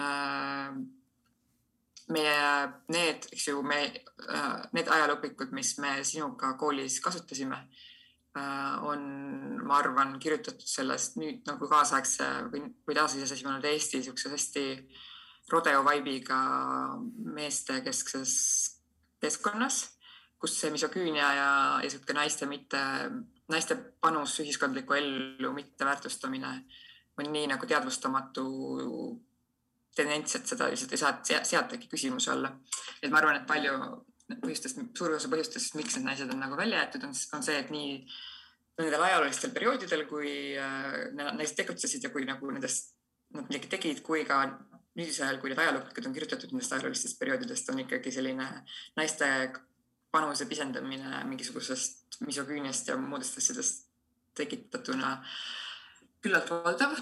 [0.00, 0.78] äh,
[2.12, 2.38] meie
[2.92, 3.82] need, eks ju, me,
[4.28, 7.58] äh, need ajalooõpikud, mis me sinuga koolis kasutasime,
[8.38, 9.04] äh, on,
[9.66, 14.64] ma arvan, kirjutatud sellest nüüd nagu kaasaegse või, või taasiseseisvunud Eesti siukses hästi
[15.52, 16.40] rodeo vibe'iga
[17.36, 18.34] meestekeskses
[19.22, 19.84] keskkonnas,
[20.38, 21.50] kus see misoküünia ja,
[21.82, 22.80] ja sihuke naiste mitte,
[23.50, 26.52] naiste panus ühiskondlikku ellu mitteväärtustamine
[27.18, 28.44] on nii nagu teadvustamatu
[29.96, 32.52] tendents, et seda lihtsalt ei saa seatagi küsimuse alla.
[33.02, 33.74] et ma arvan, et palju
[34.42, 37.70] põhjustest, suur osa põhjustest, miks need naised on nagu välja jäetud, on, on see, et
[37.72, 37.94] nii
[38.78, 42.92] nendel ajaloolistel perioodidel, kui äh, naised tegutsesid ja kui nagu nendest,
[43.34, 44.42] nad midagi tegid, kui ka
[44.98, 48.46] nüüdisel ajal, kui need ajaloolased on kirjutatud nendest ajaloolistest perioodidest, on ikkagi selline
[48.98, 49.28] naiste
[50.14, 53.86] panuse pisendamine mingisugusest misoküüniast ja muudest asjadest
[54.38, 55.18] tekitatuna
[56.22, 56.96] küllalt valdav.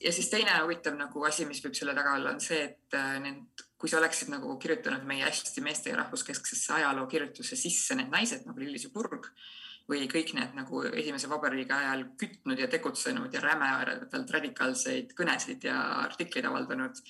[0.00, 3.16] ja siis teine huvitav nagu asi, mis võib selle taga olla, on see, et äh,
[3.22, 8.46] need, kui sa oleksid nagu kirjutanud meie hästi meeste ja rahvuskesksesse ajalookirjutuse sisse need naised
[8.46, 9.30] nagu Lillis ja Purg
[9.90, 15.80] või kõik need nagu esimese vabariigi ajal kütnud ja tegutsenud ja rämedalt radikaalseid kõnesid ja
[16.04, 17.00] artikleid avaldanud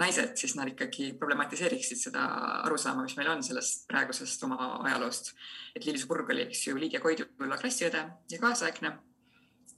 [0.00, 2.24] naised, siis nad ikkagi problematiseeriksid seda
[2.66, 5.32] arusaama, mis meil on sellest praegusest oma ajaloost.
[5.74, 8.92] et Liilis Purg oli, eks ju, Liidia Koidula klassiõde ja kaasaegne.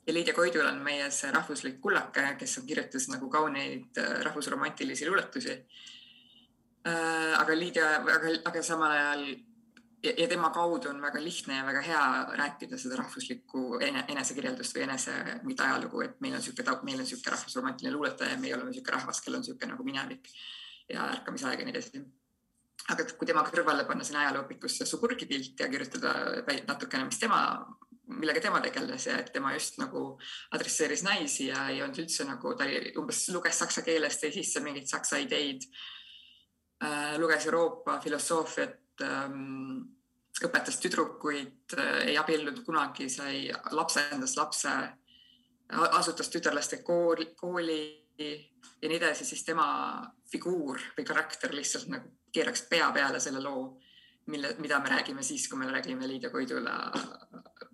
[0.08, 5.08] Ja Liidia Koidul on meie see rahvuslik kullake, kes on kirjutas nagu kauneid äh, rahvusromantilisi
[5.08, 5.58] luuletusi.
[6.88, 9.26] Äh, aga Liidia, aga, aga samal ajal
[10.02, 12.04] ja, ja tema kaudu on väga lihtne ja väga hea
[12.40, 17.34] rääkida seda rahvuslikku enesekirjeldust või enese mingit ajalugu, et meil on niisugune, meil on niisugune
[17.34, 20.32] rahvusromantiline luuletaja ja meie oleme niisugune rahvas, kellel on niisugune nagu minevik
[20.88, 22.04] ja ärkamisaeg ja nii edasi.
[22.88, 26.14] aga kui tema kõrvale panna sinna ajalooõpikusse Suburgi pilt ja kirjutada
[26.66, 27.42] natukene, mis tema,
[28.08, 30.02] millega tema tegeles ja et tema just nagu
[30.56, 32.66] adresseeris naisi ja ei olnud üldse nagu, ta
[33.00, 35.66] umbes luges saksa keeles, tõi sisse mingeid saksa ideid
[36.84, 37.16] äh,.
[37.20, 39.82] luges Euroopa filosoofiat ähm,
[40.44, 44.74] õpetas tüdrukuid, äh, ei abiellunud kunagi, sai lapsendas lapse,
[45.68, 47.80] asutas tütarlaste kooli, kooli
[48.18, 49.66] ja nii edasi, siis tema
[50.30, 53.76] figuur või karakter lihtsalt nagu keeraks pea peale selle loo,
[54.32, 56.76] mille, mida me räägime siis, kui me räägime Liidia Koidula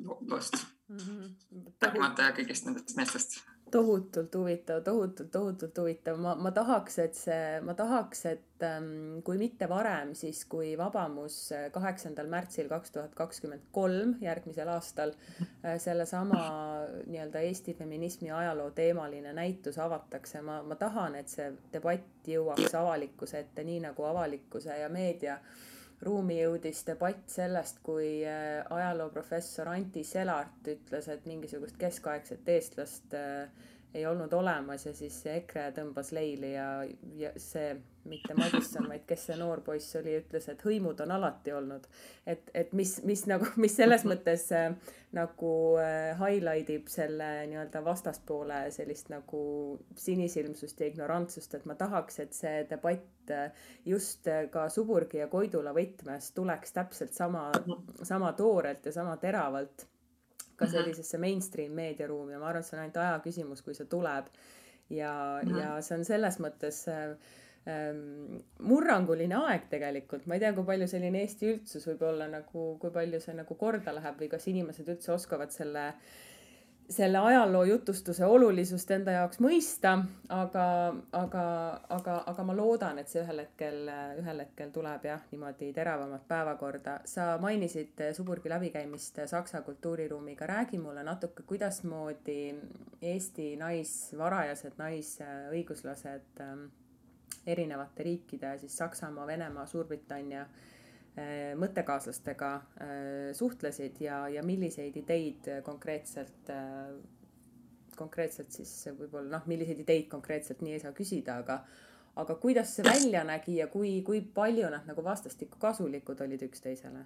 [0.05, 0.97] loost mm.
[0.99, 1.75] -hmm.
[1.83, 3.41] rääkimata kõigist nendest meestest
[3.75, 9.39] tohutult huvitav, tohutult, tohutult huvitav, ma, ma tahaks, et see, ma tahaks, et ähm, kui
[9.41, 15.75] mitte varem, siis kui Vabamus äh, kaheksandal märtsil kaks tuhat kakskümmend kolm järgmisel aastal äh,
[15.83, 16.41] sellesama
[17.09, 23.43] nii-öelda Eesti feminismi ajaloo teemaline näitus avatakse, ma, ma tahan, et see debatt jõuaks avalikkuse
[23.43, 25.41] ette, nii nagu avalikkuse ja meedia
[26.05, 33.49] ruumi jõudis debatt sellest, kui äh, ajalooprofessor Anti Selart ütles, et mingisugust keskaegset eestlast äh,
[33.95, 36.69] ei olnud olemas ja siis EKRE tõmbas leili ja,
[37.17, 41.55] ja see mitte Madisson, vaid kes see noor poiss oli, ütles, et hõimud on alati
[41.57, 41.87] olnud.
[42.27, 44.75] et, et mis, mis nagu, mis selles mõttes äh,
[45.17, 49.45] nagu äh, highlight ib selle nii-öelda vastaspoole sellist nagu
[49.97, 55.31] sinisilmsust ja ignorantsust, et ma tahaks, et see debatt äh, just äh, ka Suburgi ja
[55.33, 57.51] Koidula võtmes tuleks täpselt sama,
[58.03, 59.89] sama toorelt ja sama teravalt
[60.57, 63.87] ka sellisesse mainstream meediaruumi ja ma arvan, et see on ainult aja küsimus, kui see
[63.91, 64.29] tuleb.
[64.91, 65.59] ja -hmm.
[65.59, 67.17] ja see on selles mõttes äh,
[67.67, 72.77] ähm, murranguline aeg tegelikult, ma ei tea, kui palju selline Eesti üldsus võib olla nagu,
[72.79, 75.95] kui palju see nagu korda läheb või kas inimesed üldse oskavad selle äh,
[76.89, 79.95] selle ajaloo jutustuse olulisust enda jaoks mõista,
[80.29, 80.67] aga,
[81.17, 81.45] aga,
[81.97, 83.89] aga, aga ma loodan, et see ühel hetkel,
[84.21, 86.99] ühel hetkel tuleb jah, niimoodi teravamat päevakorda.
[87.05, 92.55] sa mainisid Suburgi läbikäimist Saksa kultuuriruumiga, räägi mulle natuke, kuidasmoodi
[93.03, 96.69] Eesti nais, varajased naisõiguslased ähm,
[97.47, 100.74] erinevate riikide, siis Saksamaa, Venemaa, Suurbritannia Äh,
[101.59, 106.95] mõttekaaslastega äh, suhtlesid ja, ja milliseid ideid konkreetselt, äh,
[107.97, 111.61] konkreetselt siis võib-olla noh, milliseid ideid konkreetselt nii ei saa küsida, aga,
[112.19, 117.05] aga kuidas see välja nägi ja kui, kui palju nad nagu vastastikku kasulikud olid üksteisele?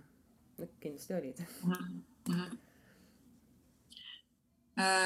[0.81, 2.01] kindlasti olid mm.
[2.29, 2.57] -hmm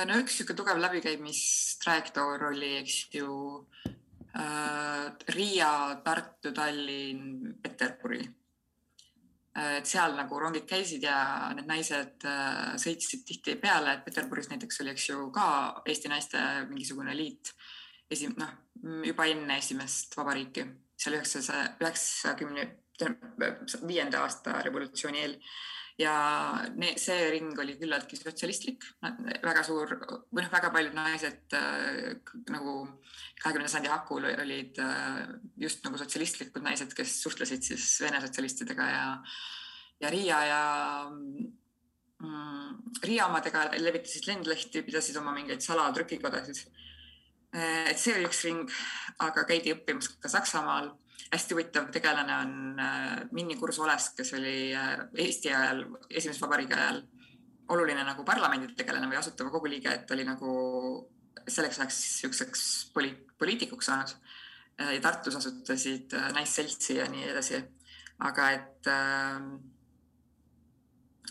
[0.08, 3.66] no üks sihuke tugev läbikäimistrajektoor oli, eks ju
[4.36, 8.41] äh, Riia, Tartu, Tallinn, Peterburi Äh,
[9.52, 14.94] et seal nagu rongid käisid ja need naised äh, sõitsid tihtipeale, et Peterburis näiteks oli,
[14.94, 15.46] eks ju, ka
[15.84, 17.52] Eesti naiste mingisugune liit
[18.12, 18.54] esim-, noh,
[19.04, 20.64] juba enne esimest vabariiki,
[20.96, 22.68] seal üheksasaja, üheksakümne
[23.88, 25.36] viienda aasta revolutsiooni eel
[26.00, 26.14] ja
[27.00, 28.85] see ring oli küllaltki sotsialistlik,
[29.44, 32.14] väga suur või noh, väga paljud naised äh,
[32.50, 32.76] nagu
[33.42, 35.24] kahekümnenda sajandi hakul olid äh,
[35.61, 39.09] just nagu sotsialistlikud naised, kes suhtlesid siis Vene sotsialistidega ja,
[40.00, 40.62] ja Riia ja
[41.11, 41.50] mm,
[43.02, 46.64] Riia omadega levitasid lendlehti, pidasid oma mingeid salatrükikodasid
[47.52, 48.70] et see oli üks ring,
[49.20, 50.92] aga käidi õppimas ka Saksamaal.
[51.30, 52.80] Hästi huvitav tegelane on
[53.32, 57.02] Minni Kurs-Olesk, kes oli Eesti ajal, esimese vabariigi ajal
[57.72, 60.52] oluline nagu parlamendi tegelane või asutava kogu liige, et oli nagu
[61.48, 64.14] selleks ajaks niisuguseks poli-, poliitikuks saanud.
[64.78, 67.62] ja Tartus asutasid Naisseltsi ja nii edasi.
[68.18, 69.40] aga et äh,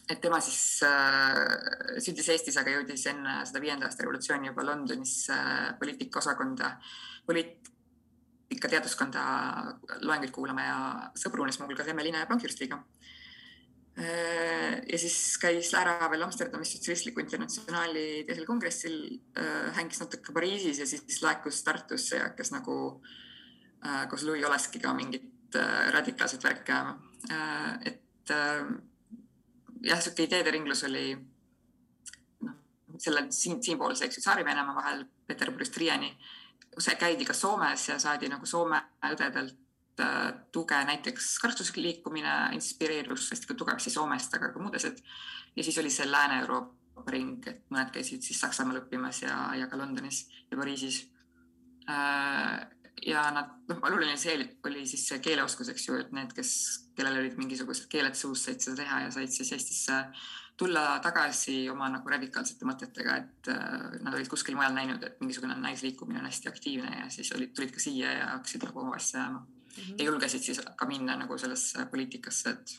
[0.10, 5.30] et tema siis äh, sündis Eestis, aga jõudis enne seda viienda aasta revolutsiooni juba Londonis
[5.30, 5.78] äh,
[8.60, 10.78] poliitikaosakonda, poliitikateaduskonda loenguid kuulama ja
[11.16, 12.82] sõbrunes muuhulgas Emmeline Pankhurstiga
[13.98, 14.82] äh,.
[14.92, 18.98] ja siis käis ära veel Amsterdamis Sotsialistliku Internatsionaali teisel kongressil
[19.38, 23.02] äh,, hängis natuke Pariisis ja siis laekus Tartusse ja hakkas nagu
[23.86, 25.30] äh, koos Louis Oleskiga mingit
[25.92, 26.94] radikaalset värki ajama
[27.84, 28.32] et
[29.84, 31.12] jah, sihuke ideede ringlus oli
[32.46, 32.56] noh,
[32.98, 36.12] selle siin, siinpoolse, eks ju, Tsaari-Venemaa vahel Peterburist Riiani.
[37.00, 43.90] Käidi ka Soomes ja saadi nagu Soome õdedelt äh, tuge, näiteks karstusliikumine inspireerus hästi tugevasti
[43.90, 45.00] Soomest, aga ka muud asjad.
[45.56, 49.78] ja siis oli see Lääne-Euroopa ring, et mõned käisid siis Saksamaal õppimas ja, ja ka
[49.78, 51.04] Londonis ja Pariisis
[51.90, 52.68] äh,
[53.06, 54.36] ja nad, noh, oluline see
[54.68, 56.52] oli siis see keeleoskus, eks ju, et need, kes
[56.98, 60.04] kellel olid mingisugused keeled suus, said seda teha ja said siis Eestisse
[60.62, 65.56] tulla tagasi oma nagu radikaalsete mõtetega, et äh, nad olid kuskil mujal näinud, et mingisugune
[65.58, 69.24] naisliikumine on hästi aktiivne ja siis olid, tulid ka siia ja hakkasid nagu oma asja
[69.24, 69.84] ajama mm.
[69.84, 69.96] -hmm.
[69.98, 72.76] ja julgesid siis ka minna nagu sellesse poliitikasse, et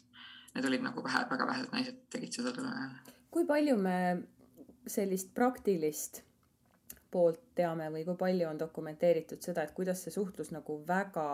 [0.54, 3.14] need olid nagu vähe, väga vähesed naised tegid seda tollel ajal.
[3.30, 3.96] kui palju me
[4.86, 6.22] sellist praktilist
[7.10, 11.26] poolt teame või kui palju on dokumenteeritud seda, et kuidas see suhtlus nagu väga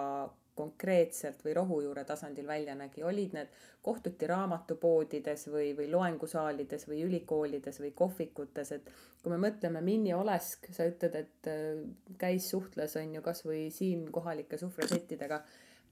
[0.58, 7.80] konkreetselt või rohujuure tasandil välja nägi, olid need, kohtuti raamatupoodides või, või loengusaalides või ülikoolides
[7.82, 8.90] või kohvikutes, et
[9.22, 11.80] kui me mõtleme Minni Olesk, sa ütled, et äh,
[12.20, 15.42] käis, suhtles, on ju, kasvõi siin kohalike sufražettidega.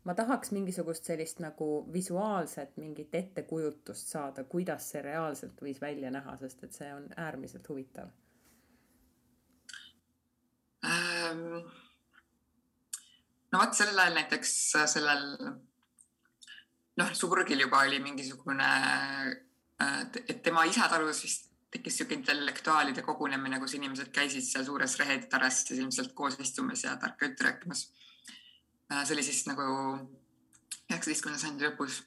[0.07, 6.37] ma tahaks mingisugust sellist nagu visuaalset mingit ettekujutust saada, kuidas see reaalselt võis välja näha,
[6.39, 8.15] sest et see on äärmiselt huvitav
[10.87, 11.86] ähm
[13.57, 15.25] no vot sellel ajal näiteks äh, sellel
[17.01, 18.71] noh, Suburgil juba oli mingisugune,
[19.81, 24.99] äh, et tema isa talus vist tekkis sihuke intellektuaalide kogunemine, kus inimesed käisid seal suures
[25.01, 27.89] rehetaras ilmselt koos istumas ja tarka juttu rääkimas.
[28.93, 29.65] Äh, see oli siis nagu
[30.87, 32.03] üheksateistkümnenda sajandi lõpus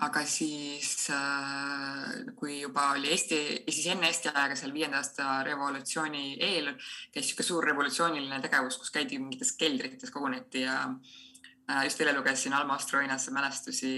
[0.00, 6.38] aga siis äh, kui juba oli Eesti, siis enne Eesti aega seal viienda aasta revolutsiooni
[6.40, 6.72] eel
[7.12, 12.56] käis sihuke suur revolutsiooniline tegevus, kus käidi mingites keldrites, koguneti ja äh, just eile lugesin
[12.56, 13.92] Alma Ostroinase mälestusi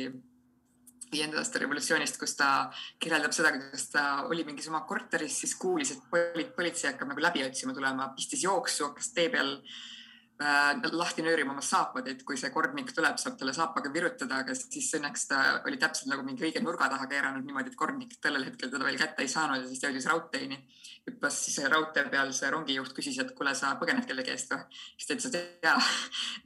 [1.15, 2.51] viienda aasta revolutsioonist, kus ta
[2.99, 7.45] kirjeldab seda, kuidas ta oli mingis oma korteris, siis kuulis, et politsei hakkab nagu läbi
[7.47, 10.03] otsima tulema, pistis jooksu, hakkas tee peal Äh,
[10.39, 14.89] lahti nöörima oma saapad, et kui see kordnik tuleb, saab talle saapaga virutada, aga siis
[14.99, 18.71] õnneks ta oli täpselt nagu mingi õige nurga taha keeranud niimoodi, et kordnik tollel hetkel
[18.73, 20.59] teda veel kätte ei saanud ja siis jõudis raudteeni.
[21.05, 24.65] hüppas siis raudtee peal, see rongijuht küsis, et kuule, sa põgened kellegi eest või?
[24.97, 25.79] siis ta ütles, et jaa.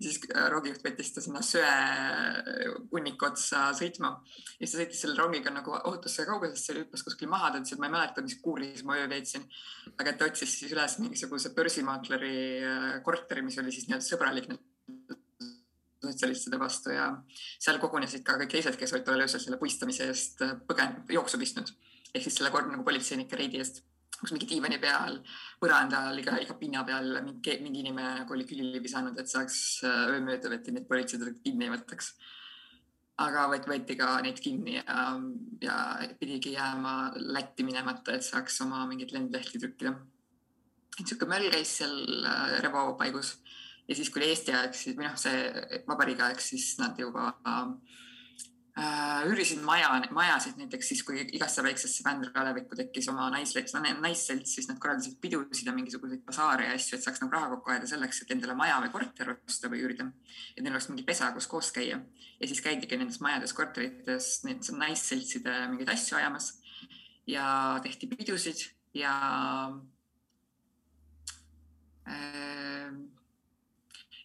[0.05, 4.12] siis äh, rongijuht võttis ta sinna söehunniku otsa sõitma.
[4.59, 7.81] ja siis ta sõitis selle rongiga nagu ohutusse kaugusesse, hüppas kuskil maha, ta ütles, et
[7.81, 9.48] ma ei mäleta, mis kuuris ma öö veetsin.
[9.96, 14.51] aga ta otsis siis üles mingisuguse börsimaakleri äh, korteri, mis oli siis nii-öelda sõbralik
[16.03, 17.11] sotsialistide vastu ja
[17.59, 21.71] seal kogunesid ka kõik teised, kes olid tollel öösel selle puistamise eest põgen-, jooksu pistnud.
[22.14, 23.83] ehk siis selle kord nagu politseinike reidi eest,
[24.19, 25.19] kus mingi diivani peal,
[25.61, 30.19] põrandal, iga, iga pinna peal mingi, mingi inimene nagu oli külili visanud, et saaks öö
[30.25, 32.12] mööda võtta, nii et politsei kinni ei võtaks.
[33.19, 35.05] aga võeti, ka neid kinni ja,
[35.61, 35.77] ja
[36.21, 39.97] pidigi jääma Lätti minemata, et saaks oma mingeid lendlehti trükkida.
[40.99, 43.37] sihuke möll käis seal äh, Revo paigus
[43.88, 47.31] ja siis, kui oli Eesti aeg, siis või noh, see vabariigi aeg, siis nad juba
[47.48, 54.68] äh, üürisid maja, majasid näiteks siis, kui igasse väiksesse bändalevikku tekkis oma naisselts, naisselts, siis
[54.70, 58.22] nad korraldasid pidusid ja mingisuguseid basaare ja asju, et saaks nagu raha kokku ajada selleks,
[58.22, 60.11] et endale maja või korter osta või üürida.
[60.55, 61.98] et neil oleks mingi pesa, kus koos käia
[62.38, 66.53] ja siis käidigi nendes majades, korterites neid naisseltside mingeid asju ajamas
[67.27, 69.14] ja tehti pidusid ja
[72.07, 73.18] äh,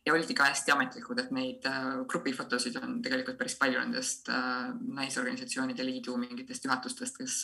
[0.05, 4.71] ja oldi ka hästi ametlikud, et neid äh, grupifotosid on tegelikult päris palju nendest äh,
[4.99, 7.37] naisorganisatsioonide liidu mingitest juhatustest, kes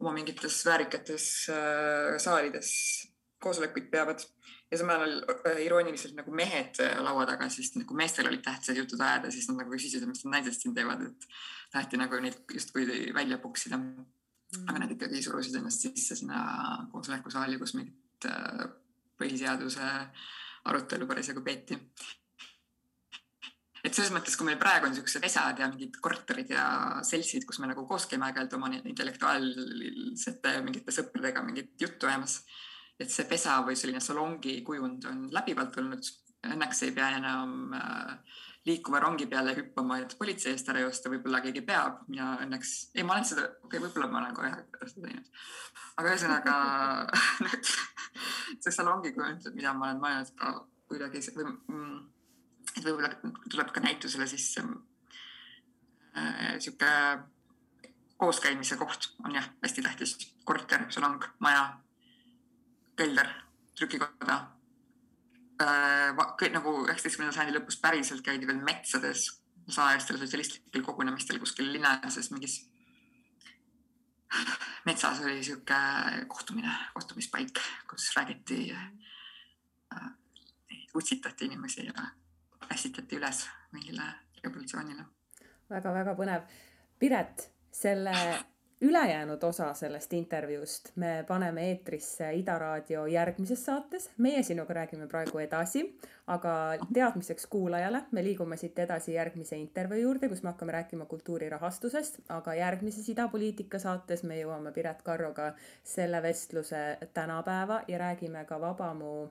[0.00, 2.74] oma mingites väärikates äh, saalides
[3.40, 4.24] koosolekuid peavad.
[4.70, 5.16] Ja samal ajal
[5.50, 9.48] äh, irooniliselt nagu mehed äh, laua taga, siis nagu meestel olid tähtsad jutud ajada, siis
[9.48, 11.26] nad nagu küsisid, mis need naised siin teevad, et
[11.72, 13.80] taheti nagu neid justkui välja puksida.
[14.66, 16.44] Aga nad ikkagi surusid ennast sisse sinna
[16.92, 18.68] koosolekusaali, kus mingit äh,
[19.18, 19.90] põhiseaduse
[20.64, 21.78] arutelu parasjagu peeti.
[23.84, 26.64] et selles mõttes, kui meil praegu on niisugused esad ja mingid korterid ja
[27.06, 32.42] seltsid, kus me nagu koos käime aeg-ajalt oma intellektuaalsete mingite sõpradega mingit juttu ajamas,
[33.00, 36.12] et see pesa või selline salongi kujund on läbivalt olnud.
[36.40, 38.12] Õnneks ei pea enam äh,
[38.68, 42.02] liikuva rongi peale hüppama, et politsei eest ära joosta, võib-olla keegi peab.
[42.08, 44.50] mina õnneks, ei, ma olen seda, okei okay,, võib-olla ma olen kohe
[44.92, 45.30] seda teinud.
[45.96, 46.54] aga ühesõnaga
[48.62, 50.54] see salongi kujund, mida ma olen mõelnud ka
[50.90, 51.98] kuidagi või mm,
[52.76, 53.10] et võib-olla
[53.48, 56.90] tuleb ka näitusele siis äh, sihuke
[58.20, 60.16] kooskäimise koht on jah, hästi tähtis.
[60.44, 61.78] korter, salong, maja,
[62.96, 63.28] kelder,
[63.78, 64.36] trükikoda
[65.62, 69.28] äh, nagu üheksateistkümnenda sajandi lõpus päriselt käidi veel metsades
[69.70, 72.58] salajastel sotsialistlikel kogunemistel kuskil linnases mingis
[74.84, 75.74] metsas oli sihuke
[76.28, 80.10] kohtumine, kohtumispaik, kus räägiti äh,,
[80.94, 82.10] utsitati inimesi ja
[82.72, 84.02] ässitati üles mingile
[84.44, 85.50] revolutsioonile väga,.
[85.70, 86.46] väga-väga põnev.
[86.98, 88.12] Piret, selle
[88.80, 94.10] ülejäänud osa sellest intervjuust me paneme eetrisse Ida Raadio järgmises saates.
[94.18, 96.54] meie sinuga räägime praegu edasi, aga
[96.94, 102.18] teadmiseks kuulajale, me liigume siit edasi järgmise intervjuu juurde, kus me hakkame rääkima kultuuri rahastusest,
[102.28, 105.52] aga järgmises idapoliitika saates me jõuame Piret Karroga
[105.84, 109.28] selle vestluse tänapäeva ja räägime ka Vabamu,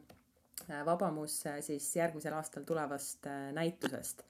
[0.86, 4.30] Vabamus siis järgmisel aastal tulevast näitusest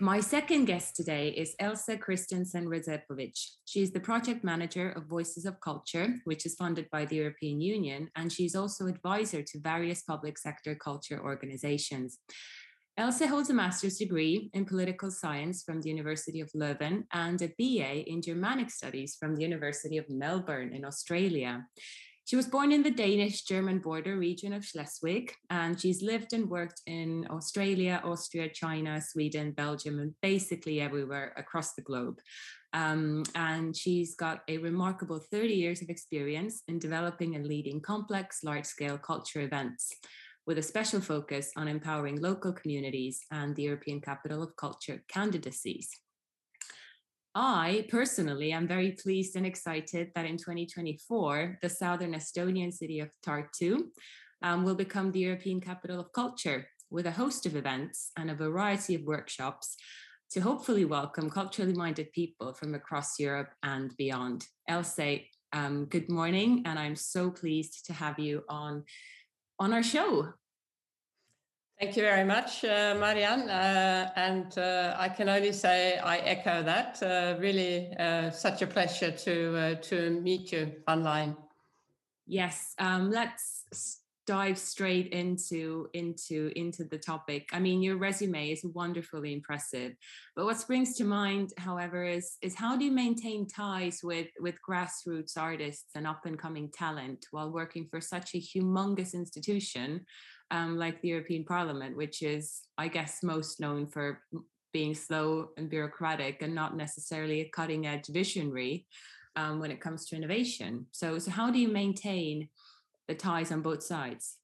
[0.00, 3.38] My second guest today is Elsa Christensen Rezepovic.
[3.66, 7.60] She is the project manager of Voices of Culture, which is funded by the European
[7.60, 12.18] Union, and she's also advisor to various public sector culture organizations.
[12.96, 17.48] Elsa holds a master's degree in political science from the University of Leuven and a
[17.58, 21.66] BA in Germanic studies from the University of Melbourne in Australia.
[22.32, 26.48] She was born in the Danish German border region of Schleswig, and she's lived and
[26.48, 32.20] worked in Australia, Austria, China, Sweden, Belgium, and basically everywhere across the globe.
[32.72, 38.42] Um, and she's got a remarkable 30 years of experience in developing and leading complex,
[38.42, 39.92] large scale culture events
[40.46, 45.90] with a special focus on empowering local communities and the European Capital of Culture candidacies.
[47.34, 53.10] I personally am very pleased and excited that in 2024, the southern Estonian city of
[53.26, 53.84] Tartu
[54.42, 58.34] um, will become the European capital of culture with a host of events and a
[58.34, 59.76] variety of workshops
[60.30, 64.46] to hopefully welcome culturally minded people from across Europe and beyond.
[64.68, 64.98] Else,
[65.54, 68.84] um, good morning, and I'm so pleased to have you on
[69.58, 70.32] on our show.
[71.82, 73.50] Thank you very much, uh, Marianne.
[73.50, 77.02] Uh, and uh, I can only say I echo that.
[77.02, 81.36] Uh, really, uh, such a pleasure to uh, to meet you online.
[82.24, 87.48] Yes, um, let's dive straight into into into the topic.
[87.52, 89.94] I mean, your resume is wonderfully impressive,
[90.36, 94.54] but what springs to mind, however, is is how do you maintain ties with with
[94.68, 100.06] grassroots artists and up and coming talent while working for such a humongous institution?
[100.52, 104.20] Um, like the European Parliament, which is, I guess, most known for
[104.72, 108.86] being slow and bureaucratic and not necessarily a cutting edge visionary
[109.34, 110.86] um, when it comes to innovation.
[110.92, 112.48] So, so how do you maintain
[113.08, 114.36] the ties on both sides?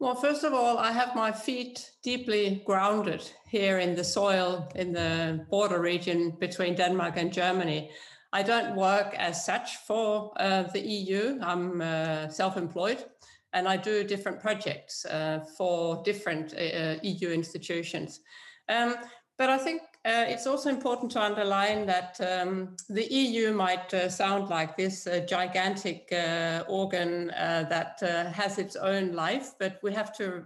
[0.00, 4.92] Well, first of all, I have my feet deeply grounded here in the soil in
[4.92, 7.90] the border region between Denmark and Germany.
[8.32, 11.38] I don't work as such for uh, the EU.
[11.40, 13.04] I'm uh, self employed
[13.54, 18.20] and I do different projects uh, for different uh, EU institutions.
[18.68, 18.96] Um,
[19.38, 24.08] but I think uh, it's also important to underline that um, the EU might uh,
[24.10, 28.00] sound like this uh, gigantic uh, organ that
[28.34, 30.44] has its own life, but we have to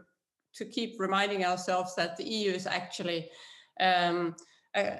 [0.55, 3.31] to keep reminding ourselves that the EU is actually
[3.81, 4.35] um,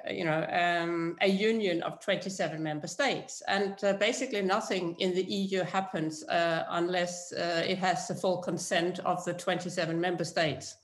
[0.09, 3.41] you know, um, a union of 27 member states.
[3.47, 8.37] And uh, basically nothing in the EU happens uh, unless uh, it has the full
[8.37, 10.75] consent of the 27 member states.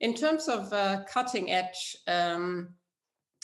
[0.00, 2.70] In terms of uh, cutting edge um,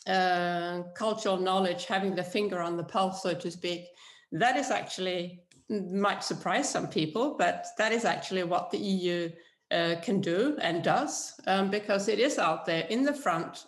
[0.07, 3.87] uh, cultural knowledge, having the finger on the pulse, so to speak,
[4.33, 9.31] that is actually might surprise some people, but that is actually what the EU
[9.71, 13.67] uh, can do and does um, because it is out there in the front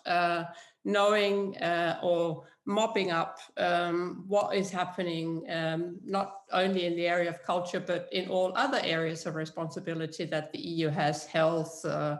[0.83, 7.29] knowing uh, or mopping up um, what is happening um, not only in the area
[7.29, 12.17] of culture but in all other areas of responsibility that the EU has, health, uh,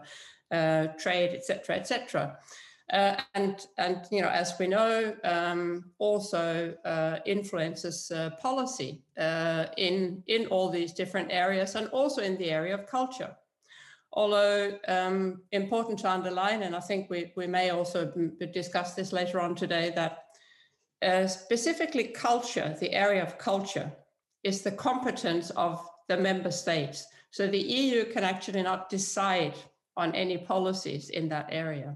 [0.51, 2.37] uh, trade, etc., etc.
[2.91, 9.01] Uh, and and you know as we know um, also uh, influences uh, policy
[9.77, 13.33] in in all these different areas and also in the area of culture
[14.13, 18.11] although um, important to underline and i think we, we may also
[18.53, 20.25] discuss this later on today that
[21.01, 23.91] uh, specifically culture the area of culture
[24.43, 27.05] is the competence of the member states.
[27.31, 29.55] So the eu can actually not decide
[29.97, 31.95] on any policies in that area.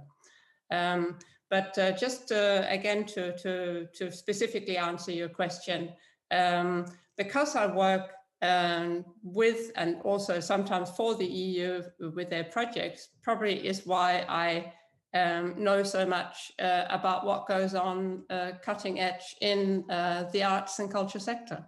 [0.72, 1.18] Um,
[1.49, 5.91] but uh, just uh, again to, to, to specifically answer your question,
[6.32, 6.86] um,
[7.18, 8.11] because I work
[8.46, 11.82] um, with and also sometimes for the EU
[12.14, 14.74] with their projects, probably is why I
[15.16, 20.43] um, know so much uh, about what goes on uh, cutting edge in uh, the
[20.43, 21.66] arts and culture sector.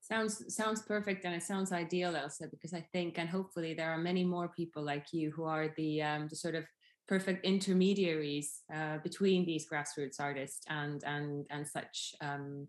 [0.00, 3.98] Sounds sounds perfect and it sounds ideal, Elsa, because I think and hopefully there are
[3.98, 6.64] many more people like you who are the um, the sort of
[7.08, 12.68] perfect intermediaries uh, between these grassroots artists and and and such um,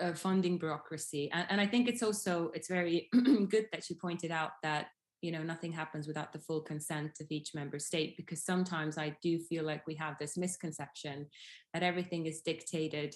[0.00, 1.30] uh, funding bureaucracy.
[1.32, 3.08] And, and I think it's also it's very
[3.48, 4.88] good that you pointed out that
[5.22, 9.16] you know nothing happens without the full consent of each member state because sometimes I
[9.22, 11.26] do feel like we have this misconception
[11.74, 13.14] that everything is dictated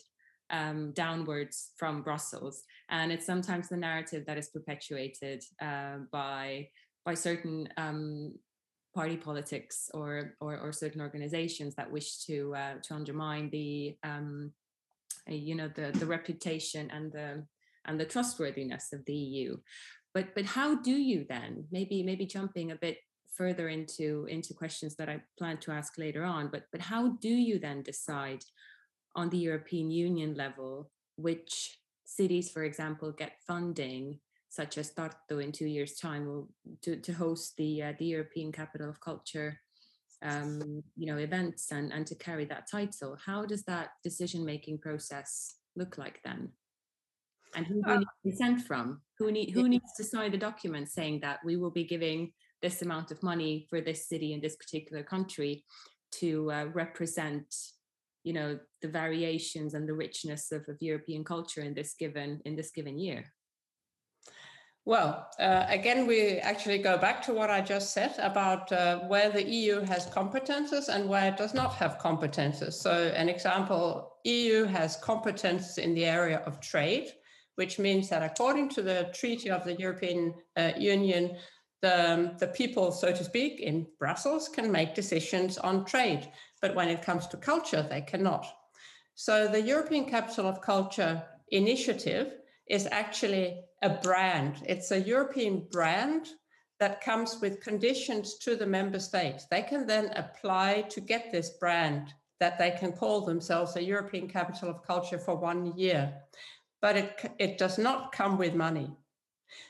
[0.51, 6.69] um, downwards from Brussels, and it's sometimes the narrative that is perpetuated uh, by
[7.05, 8.35] by certain um,
[8.95, 14.53] party politics or, or, or certain organizations that wish to uh, to undermine the um,
[15.29, 17.47] you know the the reputation and the
[17.87, 19.57] and the trustworthiness of the EU.
[20.13, 22.99] But but how do you then maybe maybe jumping a bit
[23.37, 26.49] further into into questions that I plan to ask later on.
[26.49, 28.45] But but how do you then decide
[29.17, 34.19] on the European Union level which cities, for example, get funding
[34.49, 36.47] such as Tartu in two years' time
[36.83, 39.61] to, to host the uh, the European Capital of Culture,
[40.25, 43.17] um, you know, events and and to carry that title.
[43.25, 46.51] How does that decision making process look like then?
[47.55, 49.03] And who do you need consent from?
[49.19, 52.83] Who need who needs to sign the document saying that we will be giving this
[52.83, 55.65] amount of money for this city in this particular country
[56.13, 57.55] to uh, represent
[58.25, 62.57] you know the variations and the richness of, of European culture in this given in
[62.57, 63.25] this given year.
[64.87, 69.31] Well, uh, again, we actually go back to what I just said about uh, where
[69.31, 72.75] the EU has competences and where it does not have competences.
[72.75, 77.13] So, an example EU has competences in the area of trade,
[77.55, 81.39] which means that according to the Treaty of the European uh, Union,
[81.81, 86.31] the, um, the people, so to speak, in Brussels can make decisions on trade.
[86.61, 88.47] But when it comes to culture, they cannot.
[89.15, 92.35] So, the European Capital of Culture initiative
[92.69, 94.63] is actually a brand.
[94.67, 96.29] It's a European brand
[96.81, 99.47] that comes with conditions to the member states.
[99.51, 104.29] They can then apply to get this brand that they can call themselves a European
[104.29, 106.13] Capital of Culture for one year.
[106.83, 108.91] But it, it does not come with money.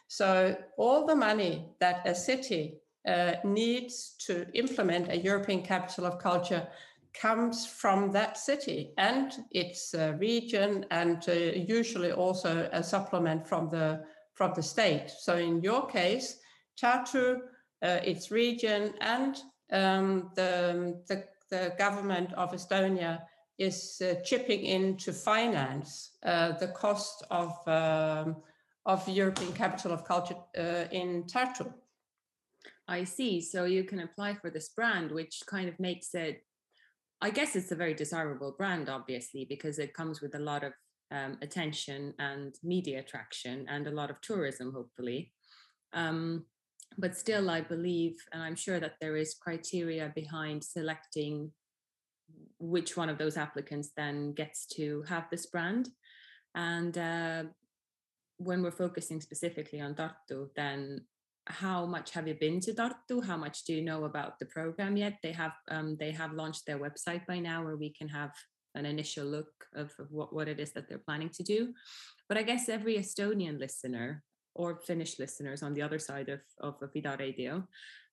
[0.09, 6.19] So, all the money that a city uh, needs to implement a European Capital of
[6.19, 6.67] Culture
[7.15, 13.69] comes from that city and its uh, region and uh, usually also a supplement from
[13.71, 14.05] the
[14.35, 16.39] from the state so in your case
[16.81, 17.37] Tartu,
[17.83, 19.37] uh, its region and
[19.71, 23.23] um, the, the, the government of estonia
[23.59, 28.37] is uh, chipping in to finance uh, the cost of um,
[28.87, 31.73] of european capital of culture uh, in tartu
[32.87, 33.41] I see.
[33.41, 36.45] So you can apply for this brand, which kind of makes it
[37.21, 40.73] I guess it's a very desirable brand, obviously, because it comes with a lot of
[41.11, 45.33] um, attention and media attraction and a lot of tourism, hopefully.
[45.93, 46.45] Um,
[46.99, 51.53] but still, I believe, and I'm sure that there is criteria behind selecting
[52.59, 55.89] which one of those applicants then gets to have this brand.
[56.55, 57.45] And uh,
[58.39, 61.01] when we're focusing specifically on Tartu, then
[61.47, 63.25] how much have you been to Tartu?
[63.25, 65.19] How much do you know about the program yet?
[65.23, 68.33] They have um, they have launched their website by now, where we can have
[68.75, 71.73] an initial look of, of what, what it is that they're planning to do.
[72.29, 74.23] But I guess every Estonian listener
[74.55, 77.67] or Finnish listeners on the other side of, of Vida Radio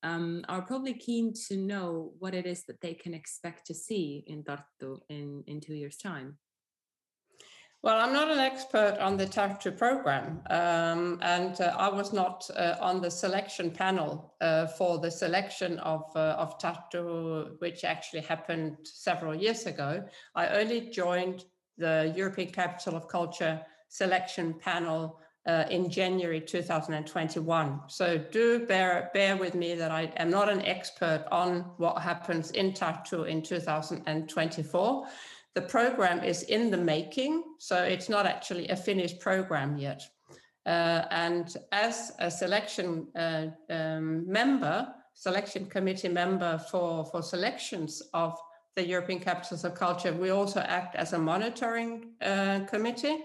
[0.03, 4.23] um, are probably keen to know what it is that they can expect to see
[4.27, 6.38] in Tartu in, in two years' time.
[7.84, 12.47] Well, I'm not an expert on the Tartu program, um, and uh, I was not
[12.55, 16.61] uh, on the selection panel uh, for the selection of, uh, of
[17.57, 20.03] which actually happened several years ago.
[20.36, 21.45] I only joined
[21.79, 23.59] the European Capital of Culture
[23.89, 27.79] selection panel uh, in January 2021.
[27.88, 32.51] So do bear, bear with me that I am not an expert on what happens
[32.51, 35.07] in Tartu in 2024
[35.54, 40.02] the program is in the making, so it's not actually a finished program yet.
[40.66, 48.38] Uh, and as a selection uh, um, member, selection committee member for, for selections of
[48.76, 53.18] the European Capitals of Culture, we also act as a monitoring uh, committee,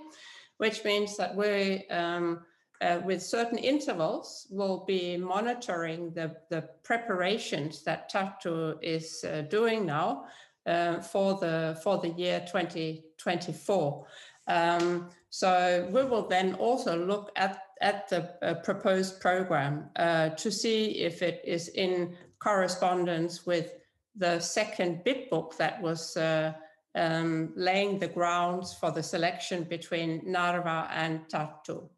[0.57, 2.41] which means that we, um,
[2.81, 9.87] uh, with certain intervals, will be monitoring the, the preparations that Tartu is uh, doing
[9.87, 10.25] now
[10.67, 14.07] uh, for the for the year 2024.
[14.49, 20.51] Um, so we will then also look at at the uh, proposed program uh, to
[20.51, 23.73] see if it is in correspondence with
[24.17, 26.53] the second bid book that was uh,
[26.95, 31.89] um, laying the grounds for the selection between Narva and Tartu.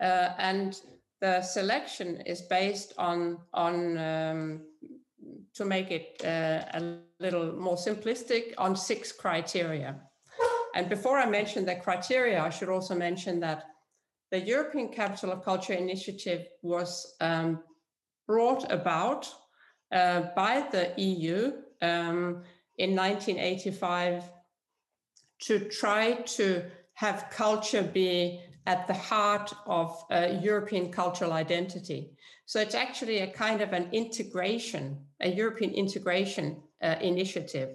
[0.00, 0.80] Uh, and
[1.20, 4.60] the selection is based on on um,
[5.56, 9.96] to make it uh, a little more simplistic on six criteria.
[10.74, 13.64] And before I mention the criteria, I should also mention that
[14.30, 17.60] the European Capital of Culture Initiative was um,
[18.26, 19.32] brought about
[19.92, 22.42] uh, by the EU um,
[22.76, 24.24] in 1985
[25.42, 32.10] to try to have culture be at the heart of uh, European cultural identity.
[32.46, 37.70] So it's actually a kind of an integration, a European integration uh, initiative.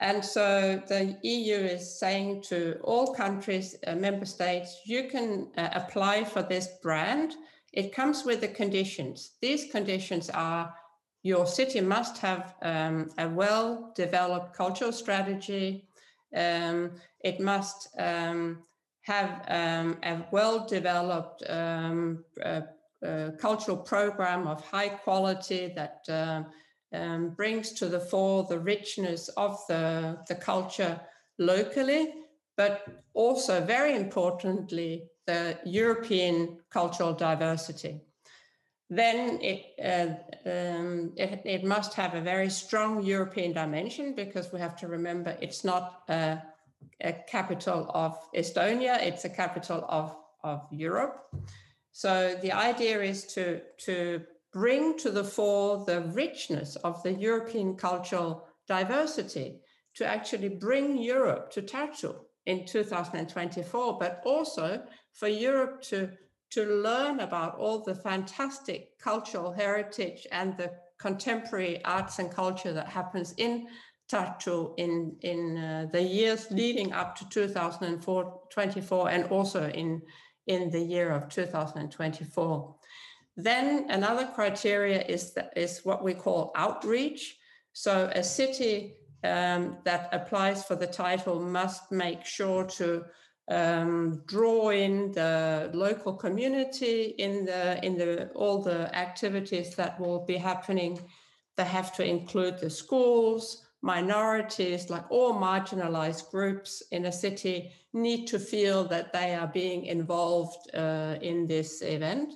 [0.00, 5.68] And so the EU is saying to all countries, uh, member states, you can uh,
[5.72, 7.36] apply for this brand.
[7.72, 9.32] It comes with the conditions.
[9.40, 10.74] These conditions are
[11.22, 15.88] your city must have um, a well developed cultural strategy.
[16.36, 18.64] Um, it must um,
[19.04, 22.62] have um, a well developed um, uh,
[23.06, 26.42] uh, cultural program of high quality that uh,
[26.96, 30.98] um, brings to the fore the richness of the, the culture
[31.38, 32.14] locally,
[32.56, 38.00] but also very importantly, the European cultural diversity.
[38.88, 44.60] Then it, uh, um, it, it, must have a very strong European dimension because we
[44.60, 46.38] have to remember it's not a,
[47.00, 51.26] a capital of Estonia, it's a capital of, of Europe.
[51.92, 54.22] So the idea is to, to
[54.52, 59.60] bring to the fore the richness of the European cultural diversity,
[59.94, 62.14] to actually bring Europe to Tartu
[62.46, 64.82] in 2024, but also
[65.12, 66.10] for Europe to,
[66.50, 72.88] to learn about all the fantastic cultural heritage and the contemporary arts and culture that
[72.88, 73.66] happens in
[74.10, 80.02] Tartu in, in uh, the years leading up to 2024 and also in,
[80.46, 82.74] in the year of 2024.
[83.36, 87.36] Then another criteria is, is what we call outreach.
[87.72, 88.94] So a city
[89.24, 93.04] um, that applies for the title must make sure to
[93.48, 100.24] um, draw in the local community in the in the all the activities that will
[100.24, 100.98] be happening.
[101.56, 108.26] They have to include the schools, minorities, like all marginalized groups in a city need
[108.26, 112.32] to feel that they are being involved uh, in this event.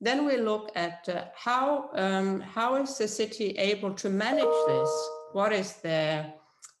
[0.00, 4.90] Then we look at uh, how um, how is the city able to manage this?
[5.34, 6.32] What is their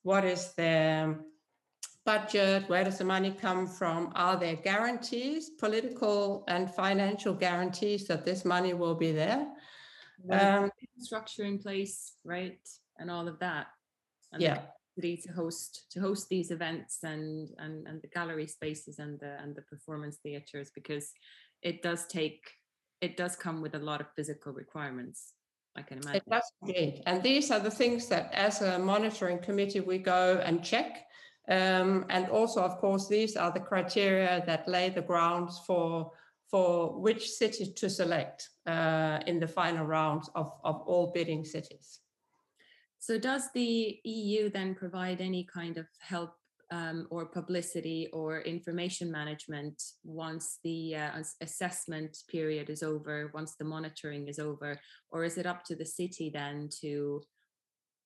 [0.02, 1.18] what is their
[2.06, 2.70] budget?
[2.70, 4.12] Where does the money come from?
[4.14, 9.46] Are there guarantees, political and financial guarantees that this money will be there?
[10.30, 12.60] Um, structure in place, right,
[12.98, 13.66] and all of that.
[14.32, 14.62] And yeah.
[15.00, 19.54] to host to host these events and and and the gallery spaces and the and
[19.54, 21.12] the performance theaters because
[21.62, 22.42] it does take
[23.00, 25.32] it does come with a lot of physical requirements.
[25.76, 26.22] I can imagine.
[26.26, 27.02] It does indeed.
[27.06, 31.06] And these are the things that, as a monitoring committee, we go and check.
[31.48, 36.12] Um, and also, of course, these are the criteria that lay the grounds for
[36.50, 42.00] for which city to select uh, in the final round of, of all bidding cities.
[43.00, 46.34] So, does the EU then provide any kind of help
[46.70, 53.64] um, or publicity or information management once the uh, assessment period is over, once the
[53.64, 54.78] monitoring is over,
[55.10, 57.22] or is it up to the city then to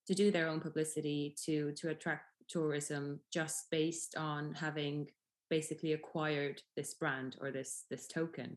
[0.07, 5.09] to do their own publicity to to attract tourism just based on having
[5.51, 8.57] basically acquired this brand or this this token.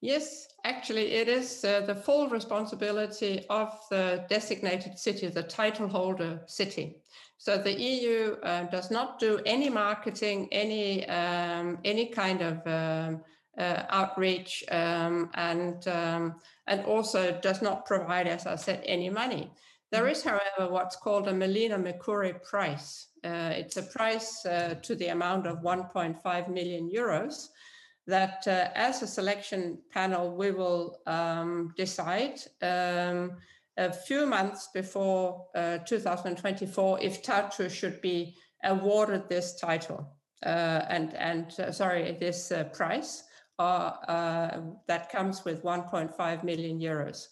[0.00, 6.40] Yes, actually, it is uh, the full responsibility of the designated city, the title holder
[6.46, 7.02] city.
[7.36, 13.22] So the EU uh, does not do any marketing, any um, any kind of um,
[13.58, 16.36] uh, outreach, um, and um,
[16.68, 19.50] and also does not provide, as I said, any money.
[19.90, 20.28] There mm-hmm.
[20.28, 23.06] however, what's called a Melina Mercouri price.
[23.24, 27.48] Uh, it's a price uh, to the amount of 1.5 million euros
[28.08, 33.32] that uh, as a selection panel, we will um, decide um,
[33.76, 38.34] a few months before uh, 2024 if Tartu should be
[38.64, 43.24] awarded this title uh, and, and uh, sorry, this uh, prize
[43.58, 47.26] uh, that comes with 1.5 million euros.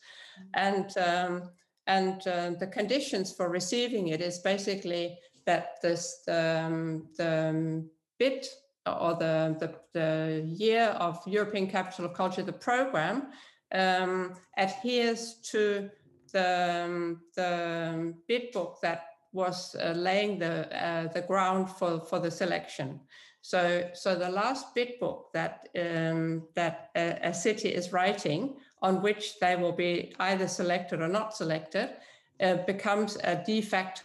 [0.55, 1.51] And, um,
[1.87, 2.21] and
[2.59, 8.45] the conditions for receiving it is basically that this um, the bid
[8.87, 13.29] or the, the, the, year of European Capital of Culture, the program,
[13.73, 15.91] um, adheres to
[16.33, 22.19] the, um, the bid book that was uh, laying the, uh, the ground for, for
[22.19, 23.01] the selection.
[23.43, 29.03] So, so the last bid book that, um, that a, a city is writing on
[29.03, 31.91] which they will be either selected or not selected
[32.41, 34.03] uh, becomes a de facto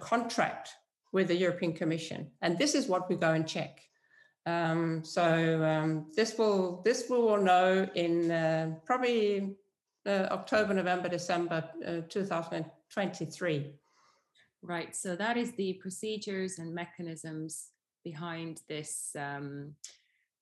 [0.00, 0.70] contract
[1.12, 2.30] with the European Commission.
[2.42, 3.80] And this is what we go and check.
[4.46, 9.56] Um, so um, this will this we will know in uh, probably
[10.06, 13.74] uh, October, November, December uh, 2023.
[14.62, 14.94] Right.
[14.94, 17.68] So that is the procedures and mechanisms
[18.04, 19.74] behind this um,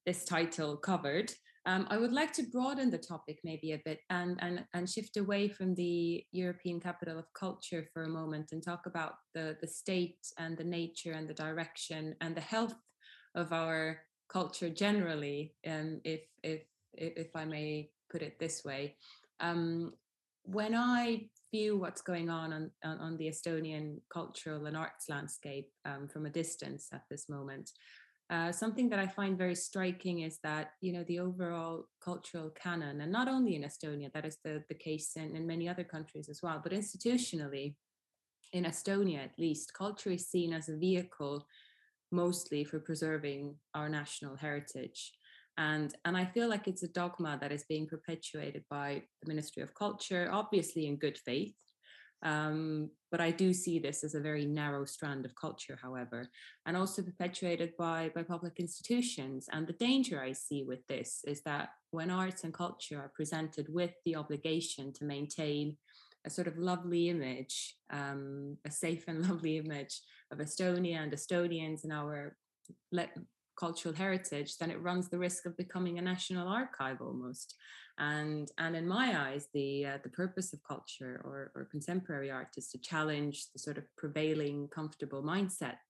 [0.05, 1.33] this title covered.
[1.65, 5.17] Um, I would like to broaden the topic maybe a bit and, and, and shift
[5.17, 9.69] away from the European capital of culture for a moment and talk about the, the
[9.69, 12.75] state and the nature and the direction and the health
[13.35, 16.63] of our culture generally, um, if if
[16.95, 18.97] if I may put it this way.
[19.41, 19.93] Um,
[20.45, 26.09] when I view what's going on on, on the Estonian cultural and arts landscape um,
[26.09, 27.71] from a distance at this moment,
[28.31, 33.01] uh, something that I find very striking is that you know the overall cultural canon,
[33.01, 36.29] and not only in Estonia, that is the the case in, in many other countries
[36.29, 37.75] as well, but institutionally,
[38.53, 41.47] in Estonia at least, culture is seen as a vehicle
[42.13, 45.13] mostly for preserving our national heritage.
[45.59, 49.63] And, and I feel like it's a dogma that is being perpetuated by the Ministry
[49.63, 51.55] of Culture, obviously in good faith.
[52.25, 56.29] Um, but I do see this as a very narrow strand of culture, however,
[56.67, 59.49] and also perpetuated by, by public institutions.
[59.53, 63.67] And the danger I see with this is that when arts and culture are presented
[63.69, 65.77] with the obligation to maintain
[66.25, 70.01] a sort of lovely image, um, a safe and lovely image
[70.33, 72.37] of Estonia and Estonians and our
[73.59, 77.55] cultural heritage, then it runs the risk of becoming a national archive almost.
[77.99, 82.49] And and in my eyes, the uh, the purpose of culture or, or contemporary art
[82.57, 85.85] is to challenge the sort of prevailing comfortable mindset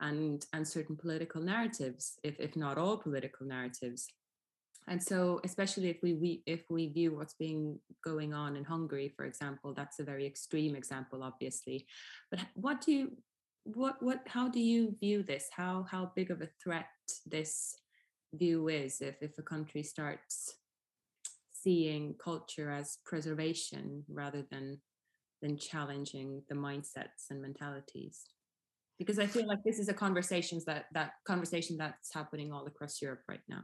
[0.00, 4.08] and and certain political narratives, if if not all political narratives
[4.88, 9.12] and so especially if we, we if we view what's being going on in hungary
[9.14, 11.86] for example that's a very extreme example obviously
[12.30, 13.16] but what do you
[13.74, 15.48] what what how do you view this?
[15.54, 16.88] How how big of a threat
[17.26, 17.76] this
[18.34, 20.54] view is if if a country starts
[21.52, 24.80] seeing culture as preservation rather than
[25.42, 28.24] than challenging the mindsets and mentalities?
[28.98, 33.00] Because i feel like this is a conversations that that conversation that's happening all across
[33.00, 33.62] europe right now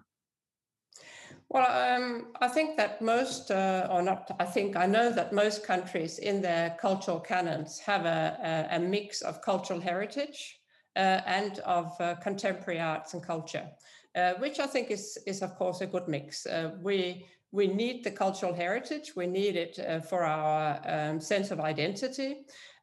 [1.48, 5.64] well, um, I think that most, uh, or not, I think I know that most
[5.64, 10.58] countries in their cultural canons have a, a, a mix of cultural heritage
[10.96, 13.68] uh, and of uh, contemporary arts and culture,
[14.16, 16.46] uh, which I think is, is of course a good mix.
[16.46, 19.12] Uh, we we need the cultural heritage.
[19.14, 22.38] We need it uh, for our um, sense of identity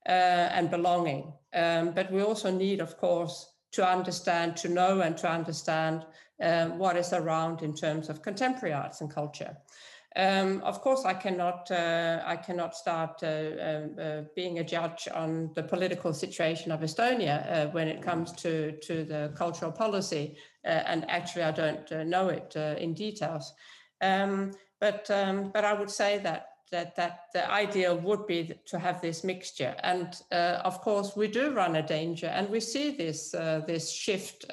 [0.06, 1.34] and belonging.
[1.54, 6.06] Um, but we also need, of course, to understand, to know, and to understand
[6.42, 9.56] uh, what is around in terms of contemporary arts and culture.
[10.16, 15.08] Um, of course, I cannot uh, I cannot start uh, um, uh, being a judge
[15.14, 20.36] on the political situation of Estonia uh, when it comes to to the cultural policy,
[20.66, 23.54] uh, and actually I don't know it in details.
[24.02, 24.52] Um,
[24.82, 29.02] but um, but I would say that that that the ideal would be to have
[29.02, 33.32] this mixture, and of course we do run a danger, and we see this
[33.68, 34.46] this shift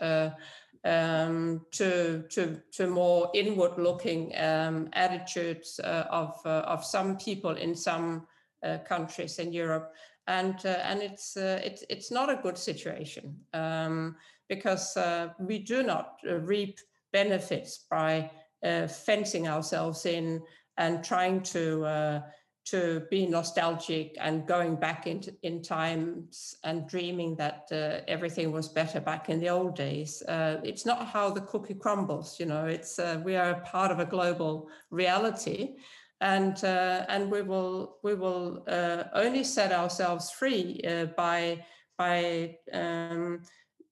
[0.85, 7.51] um, to, to, to more inward looking um, attitudes uh, of, uh, of some people
[7.51, 8.27] in some
[8.63, 9.93] uh, countries in Europe.
[10.27, 13.37] And, uh, and it's, uh, it's, it's not a good situation.
[13.53, 14.17] Um,
[14.49, 16.79] because uh, we do not uh, reap
[17.13, 18.31] benefits by
[18.65, 20.43] uh, fencing ourselves in
[20.79, 22.21] and trying to uh,
[22.65, 28.69] to be nostalgic and going back into in times and dreaming that uh, everything was
[28.69, 30.23] better back in the old days.
[30.29, 32.67] Uh, it's not how the cookie crumbles, you know.
[32.67, 35.77] It's uh, we are part of a global reality,
[36.21, 40.81] and uh, and we will we will uh, only set ourselves free
[41.17, 41.65] by
[41.97, 43.43] by um,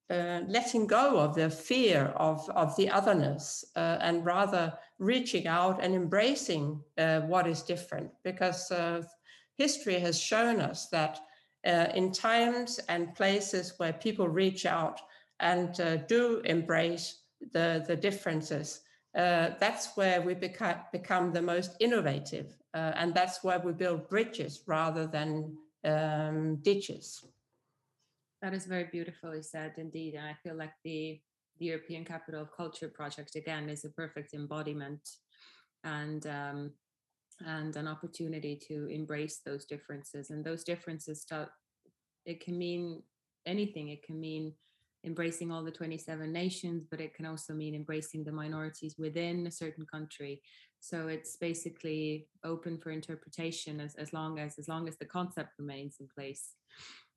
[0.09, 6.81] letting go of the fear of, of the otherness and rather reaching out and embracing
[6.97, 9.03] uh, what is different because uh,
[9.55, 11.19] history has shown us that
[11.65, 15.01] uh, in times and places where people reach out
[15.39, 17.21] and uh, do embrace
[17.53, 18.81] the, the differences,
[19.13, 25.07] that's where we beca- become the most innovative and that's where we build bridges rather
[25.07, 27.25] than um, ditches.
[28.41, 30.13] That is very beautifully said indeed.
[30.13, 31.19] And I feel like the,
[31.59, 35.01] the European Capital of Culture project again is a perfect embodiment
[35.83, 36.71] and um,
[37.45, 40.31] and an opportunity to embrace those differences.
[40.31, 41.49] And those differences start,
[42.25, 43.03] it can mean
[43.45, 43.89] anything.
[43.89, 44.53] It can mean
[45.05, 49.51] embracing all the 27 nations, but it can also mean embracing the minorities within a
[49.51, 50.41] certain country.
[50.79, 55.51] So it's basically open for interpretation as, as long as as long as the concept
[55.59, 56.55] remains in place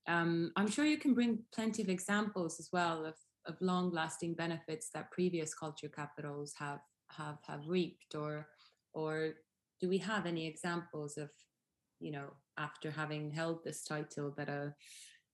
[0.06, 3.14] um, I'm sure you can bring plenty of examples as well of,
[3.50, 6.80] of long lasting benefits that previous culture capitals have
[7.10, 8.46] have have reaped or
[8.94, 9.34] or
[9.80, 11.30] do we have any examples of
[11.98, 14.74] you know after having held this title that a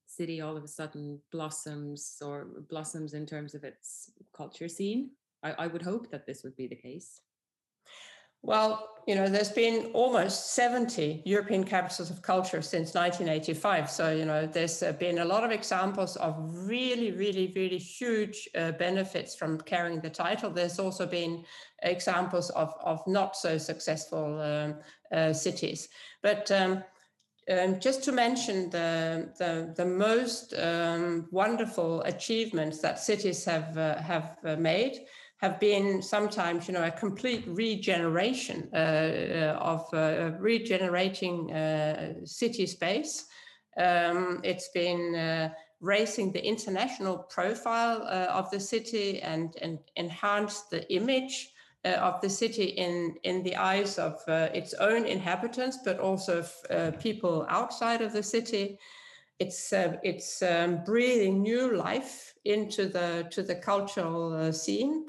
[0.07, 5.11] city all of a sudden blossoms or blossoms in terms of its culture scene?
[5.43, 7.21] I, I would hope that this would be the case
[8.41, 13.89] well, you know, there's been almost 70 European capitals of culture since 1985.
[13.89, 18.73] So, you know, there's been a lot of examples of really, really, really huge uh,
[18.73, 20.49] benefits from carrying the title.
[20.49, 21.45] There's also been
[21.83, 24.75] examples of, of not so successful um,
[25.13, 25.87] uh, cities.
[26.21, 26.83] But um,
[27.49, 34.01] um, just to mention the, the, the most um, wonderful achievements that cities have, uh,
[34.01, 35.05] have uh, made,
[35.37, 42.65] have been sometimes, you know, a complete regeneration uh, uh of uh, regenerating uh, city
[42.65, 43.25] space.
[43.77, 50.63] Um, it's been uh, raising the international profile uh, of the city and, and enhance
[50.63, 51.53] the image
[51.85, 57.45] of the city in, in the eyes of its own inhabitants, but also of, people
[57.47, 58.77] outside of the city.
[59.39, 65.05] It's, it's um, breathing new life into the to the cultural uh, scene.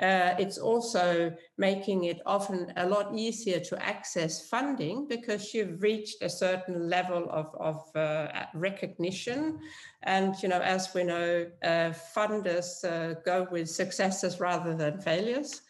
[0.00, 6.22] Uh, it's also making it often a lot easier to access funding because you've reached
[6.22, 9.58] a certain level of, of uh, recognition.
[10.04, 15.60] And, you know, as we know, uh, funders uh, go with successes rather than failures.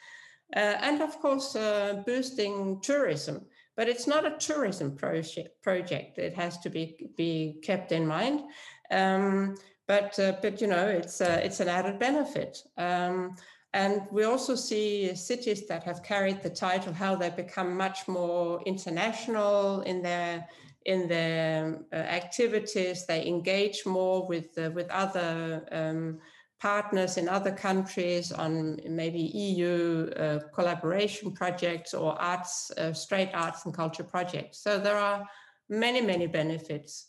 [0.55, 3.46] Uh, and of course, uh, boosting tourism.
[3.76, 6.18] But it's not a tourism project, project.
[6.18, 8.42] It has to be, be kept in mind.
[8.90, 9.54] Um,
[9.90, 12.62] but uh, but you know it's uh, it's an added benefit.
[12.76, 13.34] Um,
[13.72, 18.62] and we also see cities that have carried the title how they become much more
[18.66, 20.46] international in their
[20.84, 23.06] in their uh, activities.
[23.06, 26.18] They engage more with uh, with other um,
[26.61, 33.64] partners in other countries on maybe EU uh, collaboration projects or arts, uh, straight arts
[33.64, 34.62] and culture projects.
[34.62, 35.26] So there are
[35.68, 37.06] many many benefits.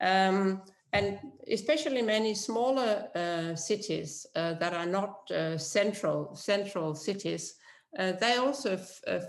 [0.00, 1.18] Um, and
[1.50, 7.54] especially many smaller uh, cities uh, that are not uh, central central cities,
[7.98, 9.20] uh, they also uh,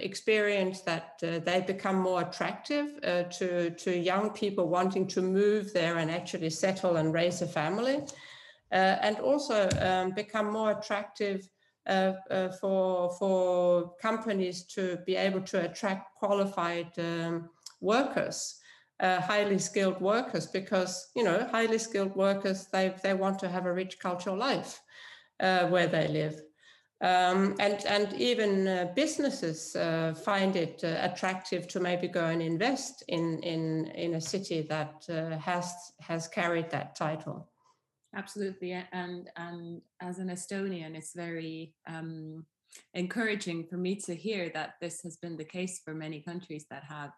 [0.00, 3.00] experience that they become more attractive
[3.30, 8.04] to to young people wanting to move there and actually settle and raise a family,
[8.72, 11.48] and also um, become more attractive.
[12.60, 17.50] for for companies to be able to attract qualified um,
[17.80, 18.62] workers
[19.02, 23.66] uh, highly skilled workers because you know highly skilled workers they they want to have
[23.66, 24.80] a rich cultural life
[25.40, 26.40] uh, where they live
[27.02, 32.40] um, and and even uh, businesses uh, find it uh, attractive to maybe go and
[32.40, 37.48] invest in in in a city that uh, has has carried that title
[38.14, 42.44] absolutely and and as an estonian it's very um,
[42.94, 46.84] encouraging for me to hear that this has been the case for many countries that
[46.84, 47.12] have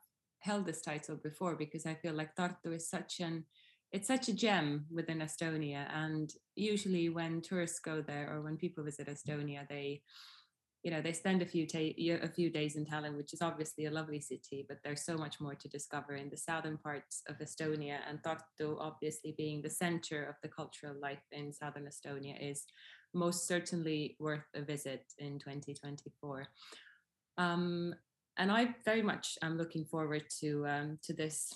[0.44, 3.44] held this title before because I feel like Tartu is such an
[3.92, 5.86] it's such a gem within Estonia.
[5.94, 10.02] And usually when tourists go there or when people visit Estonia, they
[10.84, 13.90] you know, they spend a few, a few days in Tallinn, which is obviously a
[13.90, 18.00] lovely city, but there's so much more to discover in the southern parts of Estonia.
[18.06, 22.66] And Tartu, obviously being the center of the cultural life in southern Estonia, is
[23.14, 26.48] most certainly worth a visit in 2024.
[27.38, 27.94] Um,
[28.36, 31.50] and I very much am looking forward to um, to this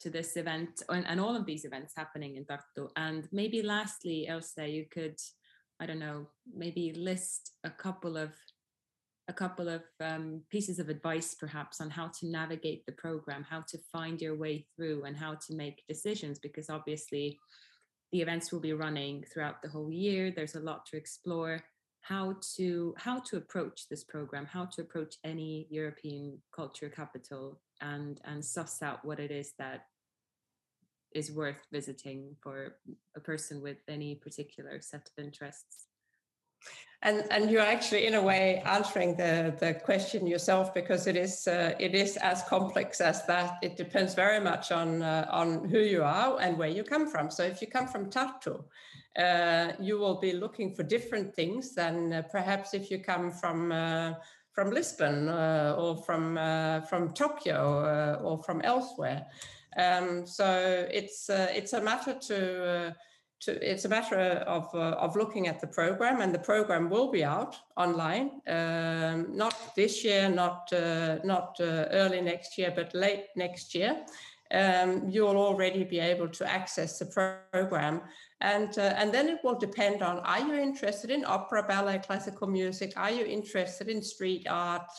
[0.00, 2.90] to this event and, and, all of these events happening in Tartu.
[2.96, 5.18] And maybe lastly, Elsa, you could,
[5.80, 8.34] I don't know, maybe list a couple of
[9.28, 13.62] a couple of um, pieces of advice perhaps on how to navigate the program, how
[13.68, 17.38] to find your way through and how to make decisions, because obviously
[18.12, 20.30] the events will be running throughout the whole year.
[20.30, 21.60] There's a lot to explore
[22.02, 28.20] how to how to approach this program, how to approach any European culture capital and
[28.24, 29.86] and suss out what it is that
[31.12, 32.76] is worth visiting for
[33.16, 35.86] a person with any particular set of interests.
[37.02, 41.46] And and you're actually in a way answering the the question yourself because it is
[41.46, 43.58] uh, it is as complex as that.
[43.62, 47.30] It depends very much on uh, on who you are and where you come from.
[47.30, 48.64] So if you come from Tartu,
[49.18, 53.72] uh, you will be looking for different things than uh, perhaps if you come from
[53.72, 54.14] uh,
[54.52, 56.36] from Lisbon uh, or from
[56.88, 59.26] from Tokyo or from elsewhere.
[59.76, 62.96] Um, so it's it's a matter to
[63.40, 67.10] to, it's a matter of, uh, of looking at the program and the program will
[67.10, 72.94] be out online um, not this year not uh, not uh, early next year but
[72.94, 74.04] late next year.
[74.52, 77.06] Um, you'll already be able to access the
[77.50, 78.02] program.
[78.40, 82.46] And uh, and then it will depend on are you interested in opera ballet classical
[82.46, 82.92] music?
[82.96, 84.90] Are you interested in street art?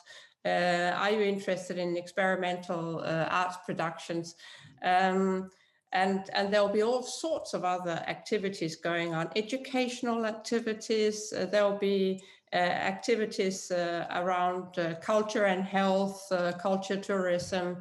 [0.46, 4.36] Uh, are you interested in experimental uh, arts productions?
[4.84, 5.50] Um,
[5.94, 11.78] and and there'll be all sorts of other activities going on educational activities uh, there'll
[11.78, 12.22] be
[12.54, 17.76] uh, activities uh, around uh, culture and health uh, culture tourism.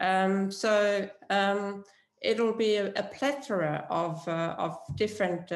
[0.00, 1.84] Um, so um,
[2.20, 5.48] it'll be a, a plethora of uh, of different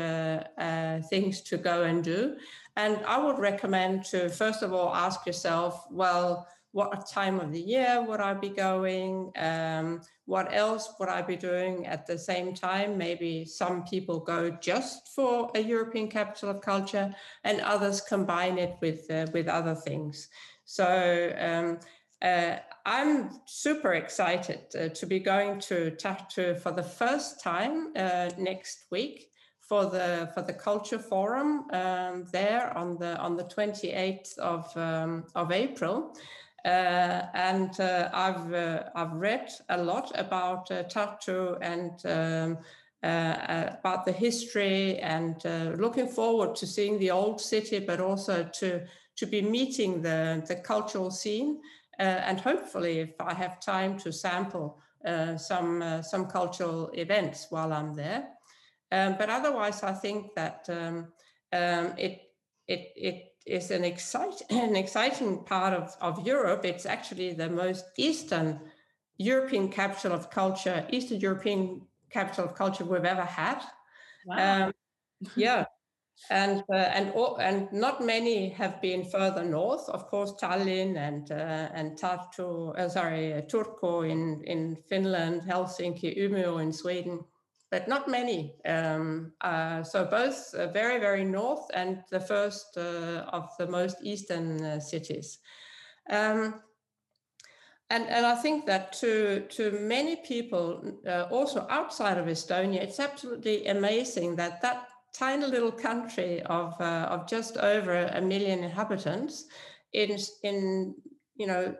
[1.10, 2.36] things to go and do.
[2.76, 7.60] And i would recommend to first of all ask yourself well what time of the
[7.60, 9.30] year would I be going?
[9.36, 12.96] Um, what else would I be doing at the same time?
[12.96, 17.14] Maybe some people go just for a European capital of culture,
[17.44, 20.28] and others combine it with uh, with other things.
[20.64, 21.78] So um,
[22.22, 22.56] uh,
[22.86, 28.86] I'm super excited uh, to be going to Tartu for the first time uh, next
[28.90, 29.28] week
[29.60, 35.24] for the for the culture forum um, there on the on the 28th of um,
[35.34, 36.14] of April.
[36.64, 42.58] Uh, and uh, I've uh, I've read a lot about Tartu and um,
[43.02, 45.42] about the history, and
[45.80, 48.86] looking forward to seeing the old city, but also to
[49.16, 51.60] to be meeting the the cultural scene,
[51.98, 54.78] and hopefully, if I have time, to sample
[55.36, 58.28] some some cultural events while I'm there.
[58.92, 61.12] Um, but otherwise, I think that um,
[61.52, 62.20] um, it
[62.68, 66.64] it it is an, excite, an exciting part of, of Europe.
[66.64, 68.60] It's actually the most eastern
[69.18, 73.62] European capital of culture, Eastern European capital of culture we've ever had.
[74.26, 74.66] Wow.
[74.66, 74.72] Um,
[75.36, 75.64] yeah.
[76.30, 79.88] And uh, and and not many have been further north.
[79.88, 86.62] Of course, Tallinn and uh, and Tartu, uh, sorry, Turku in in Finland, Helsinki, Umeå
[86.62, 87.24] in Sweden
[87.72, 88.54] but not many.
[88.66, 93.96] Um, uh, so both uh, very, very north and the first uh, of the most
[94.02, 95.38] eastern uh, cities.
[96.10, 96.60] Um,
[97.88, 103.00] and, and I think that to, to many people, uh, also outside of Estonia, it's
[103.00, 109.46] absolutely amazing that that tiny little country of, uh, of just over a million inhabitants
[109.94, 110.94] in, in,
[111.36, 111.74] you know,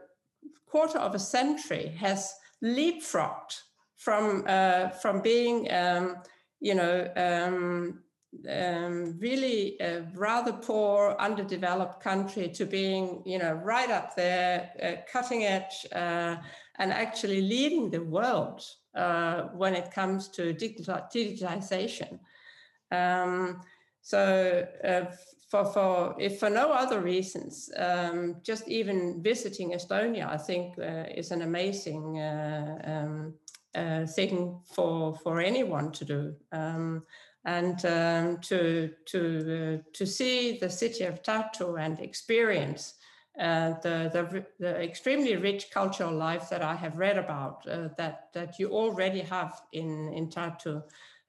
[0.66, 2.32] quarter of a century has
[2.64, 3.60] leapfrogged
[4.02, 6.16] from uh, from being um,
[6.60, 8.02] you know um,
[8.48, 15.12] um, really a rather poor, underdeveloped country to being you know right up there, uh,
[15.12, 16.36] cutting edge, uh,
[16.78, 18.62] and actually leading the world
[18.94, 22.18] uh, when it comes to digital, digitization.
[22.90, 23.60] Um,
[24.00, 25.04] so uh,
[25.48, 31.04] for, for if for no other reasons, um, just even visiting Estonia, I think uh,
[31.14, 32.18] is an amazing
[33.74, 36.34] uh, thing for for anyone to do.
[36.52, 37.04] Um,
[37.44, 39.20] and um, to to
[39.80, 42.94] uh, to see the city of Tartu and experience
[43.40, 48.28] uh, the, the, the extremely rich cultural life that I have read about uh, that
[48.34, 50.82] that you already have in in Tartu,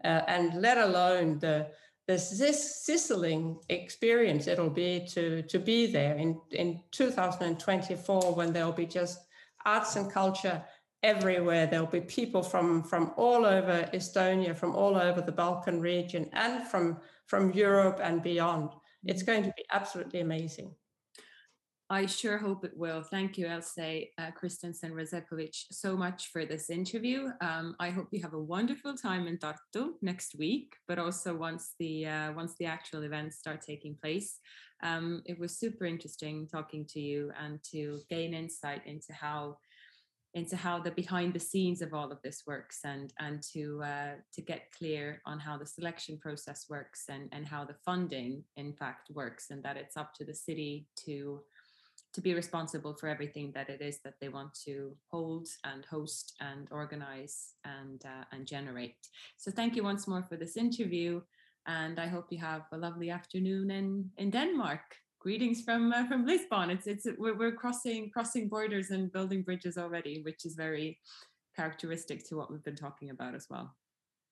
[0.03, 1.67] uh, and let alone the
[2.05, 8.85] this sizzling experience it'll be to to be there in in 2024 when there'll be
[8.85, 9.19] just
[9.65, 10.61] arts and culture
[11.03, 16.29] everywhere there'll be people from from all over estonia from all over the balkan region
[16.33, 16.97] and from
[17.27, 18.69] from europe and beyond
[19.05, 20.73] it's going to be absolutely amazing
[21.89, 23.03] I sure hope it will.
[23.03, 27.29] Thank you, Else uh, Christensen Rezepovic, so much for this interview.
[27.39, 31.75] Um, I hope you have a wonderful time in Tartu next week, but also once
[31.79, 34.39] the uh, once the actual events start taking place.
[34.81, 39.57] Um, it was super interesting talking to you and to gain insight into how
[40.33, 44.13] into how the behind the scenes of all of this works and and to uh,
[44.33, 48.73] to get clear on how the selection process works and and how the funding in
[48.73, 51.41] fact works and that it's up to the city to
[52.13, 56.33] to be responsible for everything that it is that they want to hold and host
[56.39, 58.95] and organize and uh, and generate.
[59.37, 61.21] So thank you once more for this interview,
[61.67, 65.02] and I hope you have a lovely afternoon in in Denmark.
[65.23, 66.69] Greetings from uh, from Lisbon.
[66.69, 70.99] It's it's we're, we're crossing crossing borders and building bridges already, which is very
[71.55, 73.73] characteristic to what we've been talking about as well.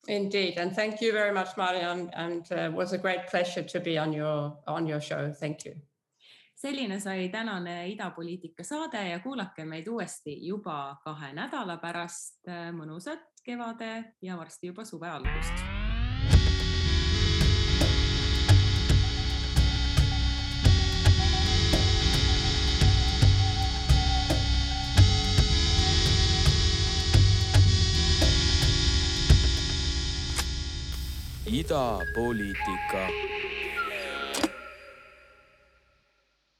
[0.07, 2.09] Indeed, and thank you very much, Marion.
[2.13, 5.31] And uh, was a great pleasure to be on your on your show.
[5.31, 5.75] Thank you.
[6.61, 12.43] selline sai tänane idapoliitika saade ja kuulake meid uuesti juba kahe nädala pärast.
[12.71, 15.80] mõnusat kevade ja varsti juba suve algust.
[31.51, 33.01] Idapoliitika